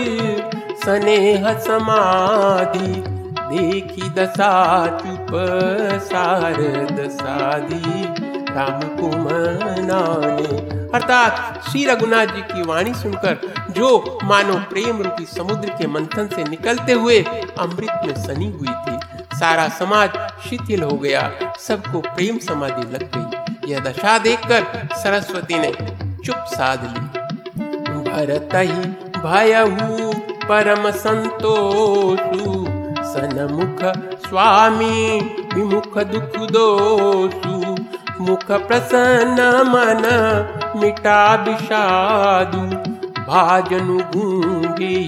स्नेह 0.82 1.52
समाधि, 1.58 2.92
देखी 3.48 4.08
दशा 4.10 4.52
चुप 4.98 5.32
सारद 6.02 6.98
साधी 7.10 8.04
राम 8.50 8.80
कुमनाने 8.98 10.56
अर्थात 10.94 11.62
श्री 11.68 11.84
रघुनाथ 11.84 12.26
जी 12.26 12.42
की 12.42 12.62
वाणी 12.62 12.94
सुनकर 12.94 13.34
जो 13.70 13.88
मानो 14.24 14.54
प्रेम 14.70 15.02
रूपी 15.02 15.24
समुद्र 15.26 15.76
के 15.78 15.86
मंथन 15.86 16.28
से 16.34 16.44
निकलते 16.44 16.92
हुए 16.92 17.18
अमृत 17.58 18.00
में 18.06 18.14
सनी 18.24 18.50
हुई 18.50 18.68
थी। 18.68 18.95
सारा 19.40 19.68
समाज 19.68 20.10
शिथिल 20.48 20.82
हो 20.82 20.96
गया। 20.96 21.32
सबको 21.58 22.00
प्रेम 22.00 22.38
समाधि 22.38 22.82
लग 22.82 23.10
गई। 23.16 23.72
यह 23.72 23.80
दशा 23.80 24.18
देखकर 24.18 24.88
सरस्वती 24.96 25.58
ने 25.58 25.72
चुप 26.24 26.36
साध 26.36 26.82
ली। 26.82 27.26
भरत 28.10 28.50
ही 28.54 29.06
भयहू, 29.20 30.12
परम 30.48 30.90
संतोषु। 30.90 32.66
सनमुख 33.04 33.92
स्वामी, 34.28 35.20
विमुख 35.54 35.98
दुख 35.98 36.50
दोषु। 36.50 37.76
मुख 38.20 38.44
प्रसन्न 38.44 39.40
मन 39.68 40.02
मिटा 40.76 41.34
विषादु। 41.34 42.92
भाजनु 43.22 43.98
गूँगे 43.98 45.06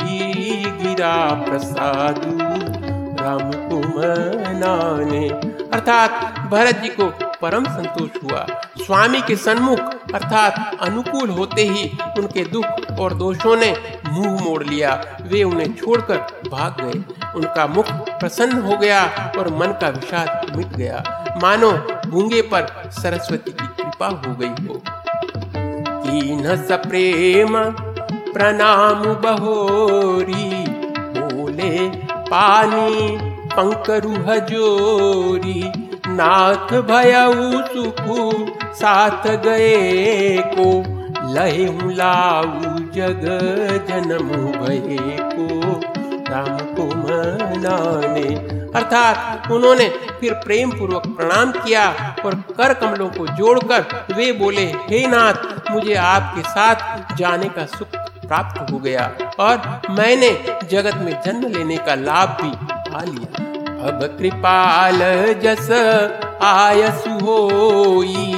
गिरा 0.71 1.45
प्रसादु। 1.49 2.68
राम 3.21 3.53
कुमनाने 3.53 5.29
अर्थात 5.73 6.11
भरत 6.51 6.75
जी 6.75 6.89
को 6.89 7.07
परम 7.43 7.65
संतोष 7.65 8.11
हुआ। 8.25 8.47
स्वामी 8.79 9.21
के 9.23 9.37
सन्मुख, 9.37 9.81
अर्थात 10.15 10.79
अनुकूल 10.81 11.31
होते 11.31 11.63
ही 11.63 11.99
उनके 12.19 12.45
दुख 12.45 12.65
और 13.01 13.15
दोषों 13.15 13.57
ने 13.57 13.77
मुँह 14.09 14.45
मोड़ 14.45 14.65
लिया। 14.65 15.19
वे 15.23 15.43
उन्हें 15.43 15.75
छोड़कर 15.75 16.17
भाग 16.51 16.77
गए। 16.81 17.15
उनका 17.37 17.67
मुख 17.67 17.87
प्रसन्न 17.91 18.63
हो 18.63 18.77
गया 18.77 19.33
और 19.39 19.49
मन 19.49 19.67
का 19.67 19.89
विषाद 19.89 20.57
मिट 20.57 20.67
गया। 20.67 21.25
मानो 21.43 21.73
गूँगे 22.07 22.43
पर 22.43 22.91
सरस्वती 22.91 23.51
की 23.51 23.67
कृपा 23.67 24.07
हो 24.07 24.35
गई 24.35 24.67
हो। 24.67 24.83
कीन 26.03 26.43
प्रेम, 26.71 27.59
प्रणाम 28.33 29.03
बहोरी, 29.03 30.67
बोले 31.21 32.08
पानी, 32.31 33.17
पंकरु 33.53 34.11
हजोरी, 34.27 35.63
नाथ 36.09 36.73
भयऊ 36.83 37.63
सुखु, 37.67 38.47
साथ 38.75 39.27
गए 39.45 40.39
को 40.55 40.69
लहे 41.35 41.67
लाऊ 41.95 42.79
जग 42.95 43.25
जन्म 43.89 44.29
भये 44.59 45.17
को। 45.21 45.81
राम 46.31 46.59
को 46.75 46.85
मनाने 46.97 48.59
अर्थात 48.79 49.51
उन्होंने 49.53 49.89
फिर 50.21 50.33
प्रेम 50.35 50.71
पूर्वक 50.71 51.07
प्रणाम 51.07 51.53
किया 51.53 52.15
और 52.25 52.35
कर 52.35 52.75
कमलों 52.75 53.09
को 53.09 53.27
जोड़कर 53.27 54.15
वे 54.17 54.33
बोले, 54.33 54.65
हे 54.65 55.07
नाथ, 55.07 55.71
मुझे 55.71 55.95
आपके 55.95 56.43
साथ 56.43 57.17
जाने 57.17 57.49
का 57.49 57.65
सुख 57.67 57.97
प्राप्त 58.29 58.73
हो 58.73 58.79
गया 58.79 59.05
और 59.41 59.81
मैंने 59.91 60.31
जगत 60.71 60.97
में 60.97 61.13
जन्म 61.27 61.47
लेने 61.49 61.77
का 61.77 61.95
लाभ 61.95 62.37
भी 62.43 62.51
पा 62.91 63.01
लिया। 63.03 63.45
अब 63.89 64.01
कृपाल 64.19 64.99
जस 65.43 65.71
आयसु 66.43 67.11
होई, 67.25 68.33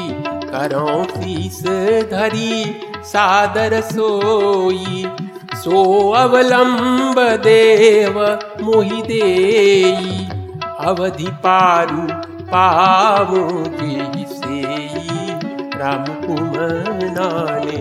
करो 0.45 1.05
शीस 1.05 1.62
धरी, 2.11 2.64
सादर 3.05 3.80
सोई। 3.80 5.05
सो 5.55 6.11
अवलंब 6.11 7.18
देव 7.43 8.20
मोहि 8.62 9.03
देई, 9.03 10.28
अवधि 10.80 11.30
पारु 11.45 12.07
पावो 12.47 13.43
से 14.30 14.62
राम 15.78 16.05
कुमनाने। 16.22 17.80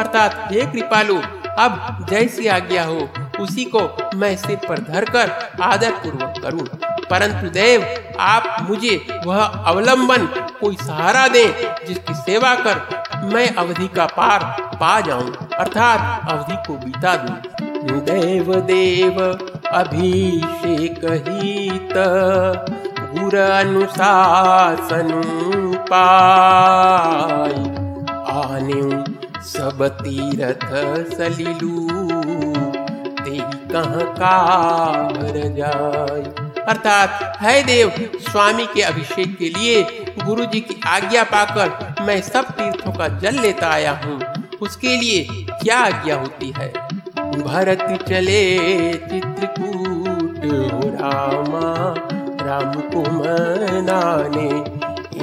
अर्थात 0.00 0.48
हे 0.52 0.66
कृपालु 0.66 1.20
अब 1.58 2.06
जैसी 2.10 2.46
आज्ञा 2.46 2.84
हो, 2.84 3.08
उसी 3.40 3.64
को 3.64 4.10
मैं 4.14 4.36
सिर 4.36 4.56
पर 4.68 4.78
धरकर 4.78 5.32
आदर 5.62 5.90
पूर्वक 5.90 6.34
करूँ। 6.42 6.66
परंतु 7.10 7.50
देव, 7.50 7.86
आप 8.20 8.66
मुझे 8.70 9.22
वह 9.26 9.44
अवलंबन, 9.44 10.26
कोई 10.60 10.76
सहारा 10.76 11.28
दें, 11.28 11.74
जिसकी 11.88 12.14
सेवा 12.14 12.54
कर 12.54 13.04
मैं 13.24 13.54
अवधि 13.54 13.88
का 13.88 14.06
पार 14.06 14.56
पा 14.60 15.00
जाऊँ, 15.00 15.48
अर्थात 15.58 16.30
अवधि 16.30 16.56
को 16.56 16.74
बीता 16.74 17.16
दूँ। 17.16 17.60
देव 18.00 18.54
देव, 18.54 19.20
अभिषेक 19.72 21.00
हित, 21.04 21.94
गुर 23.14 23.36
अनुशासन 23.36 25.22
पाई, 25.76 27.52
आने 28.40 29.09
सब 29.42 29.88
तीरथ 29.88 30.66
सलिलू 31.14 31.88
ते 33.24 33.38
कहाँ 33.72 34.12
कार 34.12 35.32
जाय 35.34 36.50
अर्थात, 36.68 37.38
है 37.40 37.62
देव, 37.62 38.10
स्वामी 38.30 38.66
के 38.66 38.82
अभिषेक 38.82 39.38
के 39.38 39.48
लिए 39.48 39.82
गुरु 40.24 40.44
जी 40.44 40.60
की 40.60 40.80
आज्ञा 40.86 41.24
पाकर 41.24 41.94
मैं 42.02 42.20
सब 42.20 42.44
तीर्थों 42.44 42.92
का 42.92 43.08
जल 43.08 43.40
लेता 43.40 43.70
आया 43.70 44.00
हूँ। 44.04 44.20
उसके 44.62 44.96
लिए 44.96 45.46
क्या 45.62 45.78
आज्ञा 45.78 46.16
होती 46.16 46.52
है? 46.58 46.72
भरत 47.42 48.04
चले 48.08 48.58
चित्रकूट 48.94 50.40
रामा, 51.00 51.94
राम 52.46 52.74
कुमनाने 52.74 54.48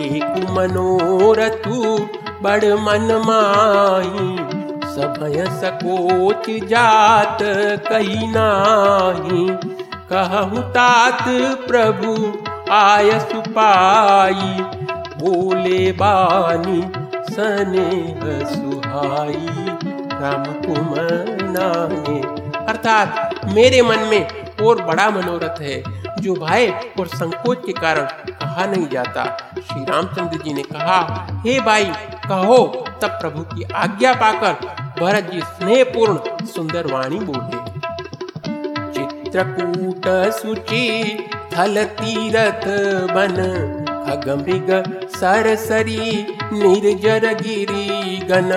एक 0.06 0.48
मनोरथु 0.50 2.08
बड़ 2.44 2.66
मन 2.66 3.24
माही 3.26 4.38
सभय 4.88 5.46
सकोच 5.46 6.68
जात 6.68 7.38
कही 7.90 8.28
नाही। 8.28 9.48
कहु 10.12 10.62
तात 10.62 11.24
प्रभु 11.68 12.38
आय 12.72 13.20
सुपाई 13.20 14.56
बोले 15.20 15.92
बानी, 15.92 16.82
स्नेह 17.34 18.46
सुहाई। 18.46 19.48
राम 20.22 20.44
कुमनाने। 20.44 22.20
अर्थात 22.66 23.40
मेरे 23.46 23.82
मन 23.82 24.00
में 24.00 24.28
और 24.64 24.82
बड़ा 24.82 25.10
मनोरथ 25.10 25.62
है। 25.62 25.97
जो 26.18 26.34
भय 26.34 26.68
और 27.00 27.08
संकोच 27.08 27.62
के 27.66 27.72
कारण 27.72 28.06
कहा 28.32 28.66
नहीं 28.66 28.88
जाता। 28.88 29.52
श्री 29.54 29.86
रामचंद्र 29.86 30.38
जी 30.38 30.54
ने 30.54 30.64
कहा, 30.64 31.28
हे 31.46 31.60
भाई, 31.60 31.86
कहो। 32.30 32.86
तब 33.02 33.08
प्रभु 33.08 33.42
की 33.42 33.64
आज्ञा 33.64 34.14
पाकर 34.14 34.54
भरत 35.02 35.30
जी 35.34 35.40
स्नेहपूर्ण 35.40 36.46
सुंदर 36.46 36.94
वाणी 36.94 37.20
बोले। 37.20 37.78
चित्रकूट 38.94 40.32
सुचि 40.32 41.18
थल 41.54 41.84
तीरथ 41.84 42.66
बन, 43.14 43.36
खगमृग 44.08 45.00
सरसरी 45.10 46.28
निर्जर 46.54 47.34
गिरी 47.34 48.18
गण। 48.18 48.52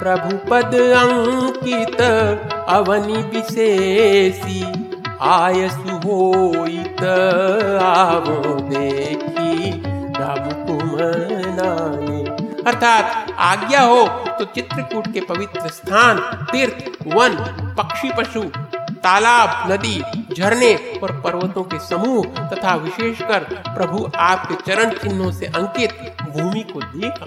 प्रभु 0.00 0.36
पद 0.50 0.74
अंकित 0.74 2.00
अवनि 2.68 3.22
विशेषी 3.22 4.85
आय 5.22 5.68
सुहोइत 5.68 7.02
आवो 7.82 8.54
देखी 8.70 9.70
राम 10.18 10.50
कुमनानी। 10.66 12.24
अर्थात 12.62 13.30
आज्ञा 13.40 13.80
हो 13.82 14.06
तो 14.38 14.44
चित्रकूट 14.44 15.12
के 15.12 15.20
पवित्र 15.20 15.68
स्थान, 15.68 16.18
तीर्थ, 16.52 16.84
वन, 17.14 17.36
पक्षी 17.78 18.10
पशु, 18.18 18.42
तालाब, 19.04 19.72
नदी, 19.72 19.96
झरने 20.34 20.74
और 21.02 21.12
पर्वतों 21.20 21.62
के 21.64 21.78
समूह 21.78 22.24
तथा 22.48 22.74
विशेषकर 22.76 23.44
प्रभु 23.68 24.08
आपके 24.20 24.54
चरण 24.62 24.90
चिन्हों 24.94 25.30
से 25.32 25.46
अंकित 25.46 25.90
भूमि 26.22 26.62
को 26.72 26.80
देख 26.80 27.22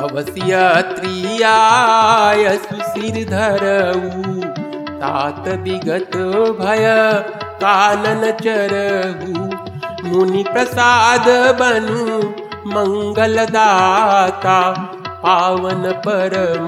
अवश्य 0.00 0.52
त्रियाय 0.94 2.56
सुशिर 2.58 3.24
धरऊ 3.30 4.67
तात 5.00 5.48
विगत 5.58 6.16
भय 6.60 6.86
कानन 7.62 8.30
चरहू 8.42 9.46
मुनि 10.08 10.44
प्रसाद 10.52 11.28
बनु 11.60 12.18
मंगलदाता 12.68 14.60
पावन 15.22 15.82
परम 16.06 16.66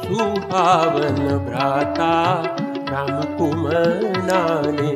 सुहावन 0.00 1.16
भ्राता। 1.46 2.10
राम 2.90 3.22
कुमनाने 3.38 4.90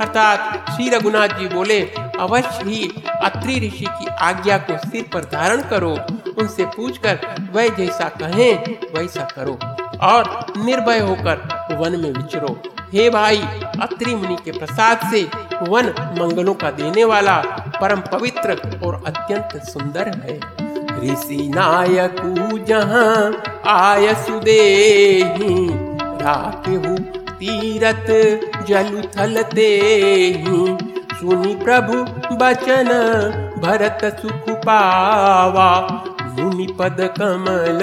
अर्थात 0.00 0.70
श्री 0.70 0.88
रघुनाथ 0.88 1.28
जी 1.28 1.48
बोले, 1.48 1.80
अवश्य 2.20 2.64
ही 2.64 2.90
अत्रि 3.24 3.58
ऋषि 3.66 3.84
की 3.84 4.06
आज्ञा 4.20 4.58
को 4.58 4.76
सिर 4.78 5.04
पर 5.14 5.24
धारण 5.32 5.62
करो। 5.70 5.92
उनसे 6.38 6.64
पूछकर 6.66 7.18
वह 7.52 7.68
जैसा 7.76 8.08
कहें, 8.22 8.76
वैसा 8.94 9.28
करो। 9.36 9.58
और 10.02 10.46
निर्भय 10.58 10.98
होकर 10.98 11.66
वन 11.72 12.00
में 12.00 12.12
विचरो। 12.12 12.58
हे 12.92 13.10
भाई, 13.10 13.36
अत्रि 13.80 14.14
मुनि 14.14 14.36
के 14.44 14.52
प्रसाद 14.52 15.00
से 15.10 15.22
वन 15.68 15.86
मंगलों 16.20 16.54
का 16.54 16.70
देने 16.70 17.04
वाला 17.04 17.36
परम 17.80 18.00
पवित्र 18.00 18.80
और 18.84 19.02
अत्यंत 19.06 19.62
सुंदर 19.64 20.08
है। 20.08 20.40
ऋषि 21.04 21.52
नायक 21.54 22.16
जहाँ 22.68 23.42
आय 23.66 24.14
सुदे 24.14 24.60
राकेहु 26.22 26.96
तीरथ 27.34 28.08
जल 28.64 29.02
थल 29.02 29.42
ते 29.42 29.70
सुनि 31.12 31.54
प्रभु 31.54 31.94
बचन, 32.34 32.88
भरत 33.58 34.18
सुख 34.22 34.56
पावा 34.56 35.70
मुनि 36.38 36.66
पद 36.78 36.96
कमल 37.00 37.80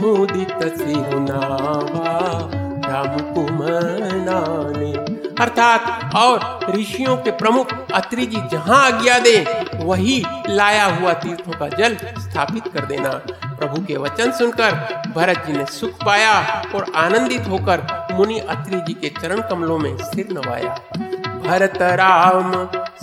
मुदित 0.00 0.78
सिरुनावा 0.78 2.18
राम 2.88 3.34
कुमनाने 3.34 5.14
अर्थात, 5.44 6.14
और 6.16 6.60
ऋषियों 6.70 7.16
के 7.16 7.30
प्रमुख 7.30 7.66
अत्रि 7.94 8.26
जी 8.26 8.36
जहाँ 8.52 8.86
आज्ञा 8.86 9.18
दे, 9.18 9.64
वही 9.74 10.24
लाया 10.48 10.84
हुआ 10.84 11.12
तीर्थों 11.12 11.52
का 11.52 11.68
जल 11.68 11.94
स्थापित 11.94 12.68
कर 12.68 12.80
देना। 12.80 13.08
प्रभु 13.46 13.86
के 13.86 13.96
वचन 13.96 14.32
सुनकर 14.32 15.02
भरत 15.16 15.44
जी 15.46 15.52
ने 15.52 15.66
सुख 15.66 15.90
पाया 15.90 16.62
और 16.74 16.86
आनंदित 16.96 17.48
होकर 17.48 18.08
मुनि 18.12 18.38
अत्रि 18.38 18.80
जी 18.80 18.92
के 18.92 19.08
चरण 19.08 19.40
कमलों 19.40 19.78
में 19.78 19.96
सिर 19.96 20.28
नवाया। 20.32 20.78
भरत 21.46 21.82
राम, 21.82 22.52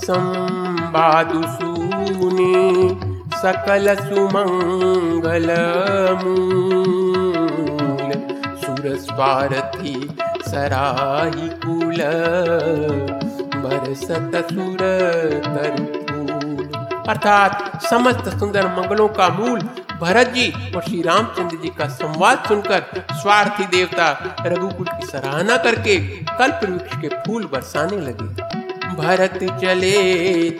संवादु 0.03 1.43
सुनी। 1.43 3.10
सकल 3.41 3.95
सुमंगल 3.95 5.47
मूल 6.23 8.11
सुर 8.57 8.85
स्वारथी 8.97 9.93
सराही 10.47 11.49
कुल, 11.63 11.99
बरसत 13.55 14.35
सुर 14.51 14.83
अर्थात 17.09 17.81
समस्त 17.83 18.29
सुंदर 18.39 18.67
मंगलों 18.67 19.07
का 19.09 19.29
मूल 19.29 19.59
भरत 20.01 20.27
जी 20.27 20.47
और 20.75 20.81
श्री 20.81 21.01
रामचंद्र 21.01 21.57
जी 21.57 21.69
का 21.69 21.87
संवाद 21.87 22.43
सुनकर 22.47 23.03
स्वार्थी 23.13 23.65
देवता 23.67 24.07
रघुकुल 24.45 24.87
की 24.87 25.05
सराहना 25.07 25.57
करके 25.57 25.97
कल्प 26.39 26.59
वृक्ष 26.63 26.97
के 27.01 27.09
फूल 27.17 27.43
बरसाने 27.53 27.97
लगे। 27.97 28.29
भरत 28.95 29.39
चले 29.61 29.91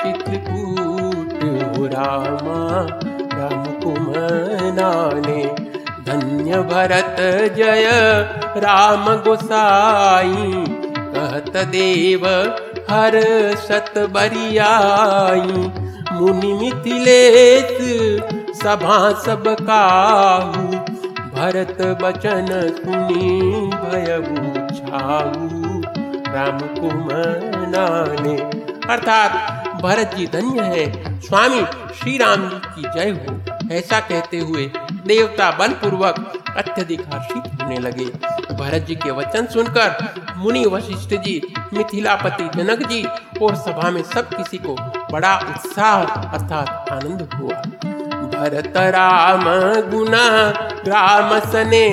चित्रकूट 0.01 0.90
रामा 1.86 2.88
राम 3.34 3.65
कुमनाने 3.65 5.43
धन्य 6.05 6.57
भरत 6.57 7.15
जय। 7.57 7.89
राम 8.57 9.05
गोसाई, 9.15 10.65
कहत 11.15 11.67
देव, 11.67 12.25
हर 12.89 13.21
सत 13.55 13.93
बरियाई। 13.97 15.71
मुनि 16.13 16.53
मिथिलेश, 16.53 17.77
सभा 18.63 19.11
सब 19.11 19.43
काहू। 19.61 20.67
भरत 21.36 21.77
बचन 22.01 22.47
सुनी 22.77 23.51
भयबू 23.67 24.51
छाऊ 24.75 25.82
राम 26.36 26.59
कुमनाने 26.59 28.38
अर्थात 28.93 29.61
भरत 29.82 30.11
जी 30.15 30.25
धन्य 30.27 30.61
है। 30.61 31.19
स्वामी 31.21 31.61
श्री 31.99 32.17
राम 32.17 32.49
जी 32.49 32.59
की 32.75 32.82
जय 32.82 33.09
हो। 33.09 33.73
ऐसा 33.73 33.99
कहते 33.99 34.38
हुए 34.39 34.71
देवता 35.07 35.51
बलपूर्वक 35.51 36.43
अत्यधिक 36.57 37.01
हर्षित 37.13 37.61
होने 37.61 37.77
लगे। 37.79 38.05
भरत 38.55 38.82
जी 38.82 38.95
के 38.95 39.11
वचन 39.11 39.45
सुनकर 39.45 40.13
मुनि 40.38 40.65
वशिष्ठ 40.65 41.13
जी, 41.13 41.41
मिथिलापति 41.73 42.49
जनक 42.55 42.88
जी 42.88 43.03
और 43.41 43.55
सभा 43.55 43.89
में 43.89 44.01
सब 44.03 44.29
किसी 44.29 44.57
को 44.57 44.75
बड़ा 45.11 45.36
उत्साह 45.38 46.03
अर्थात 46.03 46.89
आनंद 46.91 47.29
हुआ। 47.36 47.55
भरत 48.32 48.73
राम 48.77 49.43
गुना 49.91 50.49
राम 50.88 51.39
सने 51.39 51.86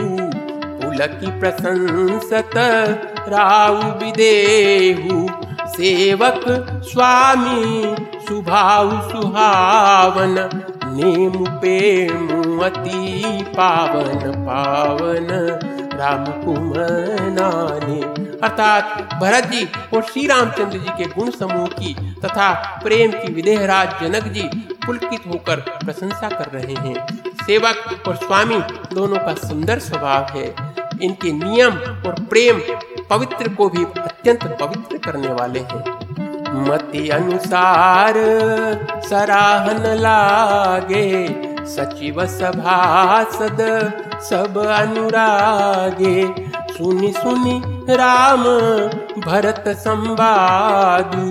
पुलकी 0.00 1.40
प्रशंसत 1.40 2.50
राउ 3.28 3.74
विदेहु। 3.74 5.39
सेवक 5.70 6.44
स्वामी 6.84 7.96
सुभाव 8.26 8.90
सुहावन, 9.10 10.34
नेम 10.92 11.44
प्रेम 11.60 12.58
अति 12.60 13.44
पावन 13.56 14.32
पावन 14.46 15.28
राम 15.94 16.24
कुमनाने। 16.44 18.00
अर्थात 18.38 19.14
भरत 19.14 19.44
जी 19.44 19.64
और 19.94 20.02
श्री 20.02 20.26
रामचंद्र 20.26 20.78
जी 20.78 20.90
के 20.98 21.04
गुण 21.04 21.30
समूह 21.30 21.66
की 21.66 21.94
तथा 22.24 22.52
प्रेम 22.84 23.12
की 23.12 23.32
विदेहराज 23.32 24.02
जनक 24.02 24.24
जी 24.24 24.42
पुलकित 24.86 25.26
होकर 25.26 25.56
प्रशंसा 25.56 26.28
कर 26.28 26.50
रहे 26.54 26.74
हैं। 26.74 27.06
सेवक 27.46 28.08
और 28.08 28.16
स्वामी 28.16 28.60
दोनों 28.94 29.18
का 29.18 29.34
सुंदर 29.48 29.78
स्वभाव 29.78 30.38
है। 30.38 30.54
इनके 31.02 31.32
नियम 31.32 31.76
और 32.06 32.24
प्रेम 32.30 32.60
पवित्र 33.10 33.48
को 33.48 33.68
भी 33.68 33.84
अत्यंत 33.84 34.44
पवित्र 34.44 34.98
करने 34.98 35.28
वाले 35.28 35.60
हैं। 35.60 36.10
मति 36.68 37.08
अनुसार 37.08 38.14
सराहन 39.02 39.82
लागे, 39.96 41.28
सचिव 41.66 42.26
सभासद 42.26 43.58
सब 44.22 44.58
अनुरागे। 44.58 46.34
सुनि 46.70 47.12
सुनि 47.12 47.62
राम 47.90 48.44
भरत 49.20 49.64
संवादु, 49.68 51.24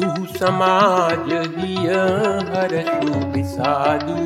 दु 0.00 0.38
समाज 0.38 1.32
हिय 1.58 1.90
हर 2.50 2.74
विसादु 3.36 4.16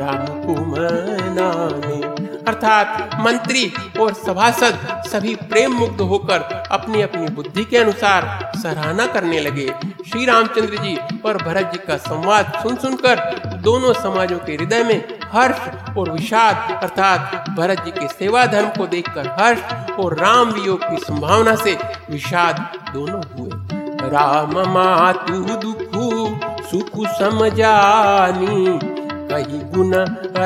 राम 0.00 0.26
कुमार 0.26 0.56
कुमनाने 0.56 2.05
अर्थात 2.48 3.14
मंत्री 3.20 3.72
और 4.00 4.12
सभासद 4.14 5.02
सभी 5.06 5.34
प्रेम 5.34 5.72
मुग्ध 5.72 6.00
होकर 6.00 6.42
अपनी 6.72 7.02
अपनी 7.02 7.28
बुद्धि 7.28 7.64
के 7.64 7.78
अनुसार 7.78 8.52
सराहना 8.56 9.06
करने 9.06 9.40
लगे। 9.40 9.66
श्री 10.10 10.24
रामचंद्र 10.24 10.76
जी 10.76 10.96
और 11.26 11.36
भरत 11.36 11.70
जी 11.72 11.78
का 11.78 11.96
संवाद 11.96 12.52
सुन 12.62 12.76
सुनकर 12.76 13.20
दोनों 13.62 13.92
समाजों 13.92 14.38
के 14.38 14.52
हृदय 14.52 14.82
में 14.84 15.18
हर्ष 15.32 15.96
और 15.96 16.10
विषाद, 16.10 16.78
अर्थात 16.82 17.48
भरत 17.50 17.84
जी 17.84 17.90
के 17.90 18.08
सेवा 18.08 18.44
धर्म 18.46 18.68
को 18.68 18.86
देखकर 18.86 19.26
हर्ष 19.40 19.94
और 19.98 20.16
राम 20.18 20.50
वियोग 20.50 20.84
की 20.84 20.96
संभावना 20.96 21.54
से 21.56 21.78
विषाद 22.10 22.60
दोनों 22.92 23.22
हुए। 23.32 23.50
राम 24.08 24.52
मातु 24.68 25.38
दुखु, 25.56 26.06
सुख 26.70 27.06
समझानी 27.18 28.78
कही 29.36 29.58
गुण 29.74 29.94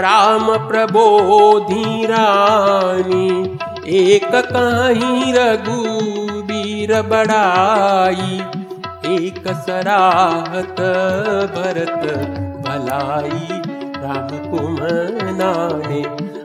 राम 0.00 0.46
प्रबोधि 0.68 2.06
रानी। 2.06 3.28
एक 3.96 4.30
कहीं 4.46 5.32
रघुबीर 5.34 6.92
बड़ाई, 7.02 8.40
एक 9.08 9.48
सराहत 9.66 10.80
भरत 11.54 12.02
भलाई। 12.66 13.60
राम 14.02 14.28
कुमनाने 14.50 16.02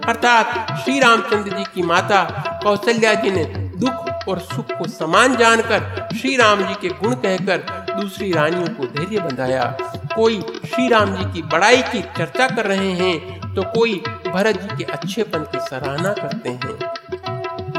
अर्थात 0.07 0.77
श्री 0.83 0.99
रामचंद्र 0.99 1.57
जी 1.57 1.63
की 1.75 1.81
माता 1.83 2.23
कौशल्या 2.63 3.13
जी 3.13 3.31
ने 3.31 3.43
दुख 3.79 4.27
और 4.29 4.39
सुख 4.39 4.71
को 4.71 4.87
समान 4.87 5.35
जानकर 5.35 6.07
श्री 6.17 6.35
राम 6.35 6.63
जी 6.63 6.73
के 6.81 6.89
गुण 6.89 7.13
कहकर 7.15 7.57
दूसरी 7.91 8.31
रानियों 8.31 8.67
को 8.67 8.85
धैर्य 8.85 9.19
बंधाया। 9.19 9.63
कोई 10.15 10.41
श्री 10.41 10.87
राम 10.87 11.15
जी 11.15 11.23
की 11.33 11.41
बड़ाई 11.41 11.81
की 11.81 12.01
चर्चा 12.17 12.47
कर 12.47 12.65
रहे 12.65 12.91
हैं 12.91 13.53
तो 13.55 13.63
कोई 13.63 14.03
भरत 14.27 14.61
जी 14.61 14.77
के 14.77 14.91
अच्छेपन 14.91 15.39
की 15.39 15.59
सराहना 15.59 16.13
करते 16.13 16.49
हैं। 16.49 16.93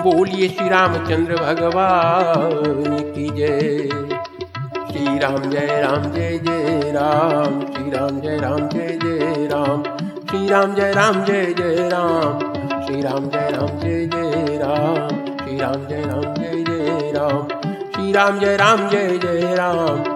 बोलिए 0.02 0.48
श्री 0.48 0.68
रामचंद्र 0.68 1.36
भगवान 1.36 2.98
की 3.14 3.28
जय। 3.30 3.88
श्री 4.92 5.18
राम 5.18 5.50
जय 5.50 5.80
राम, 5.82 6.10
जय 6.12 6.38
जय 6.38 6.92
राम। 6.94 7.60
श्री 7.60 7.90
राम 7.90 8.20
जय 8.20 8.38
राम, 8.38 8.68
जय 8.68 8.98
जय 9.02 9.48
राम। 9.52 9.82
श्री 10.30 10.48
राम 10.48 10.74
जय 10.74 10.92
राम, 10.92 11.24
जय 11.24 11.54
जय 11.58 11.88
राम। 11.88 12.38
श्री 12.86 13.02
राम 13.02 13.28
जय 13.28 13.50
राम, 13.50 13.78
जय 13.80 14.06
जय 14.06 14.58
राम। 14.58 15.08
श्री 15.36 15.58
राम 15.58 15.86
जय 15.86 16.04
राम, 16.06 16.34
जय 16.34 16.64
जय 16.64 17.12
राम। 17.14 17.48
श्री 17.94 18.12
राम 18.12 18.38
जय 18.38 18.56
राम, 18.56 18.88
जय 18.88 19.18
जय 19.18 19.54
राम। 19.54 20.15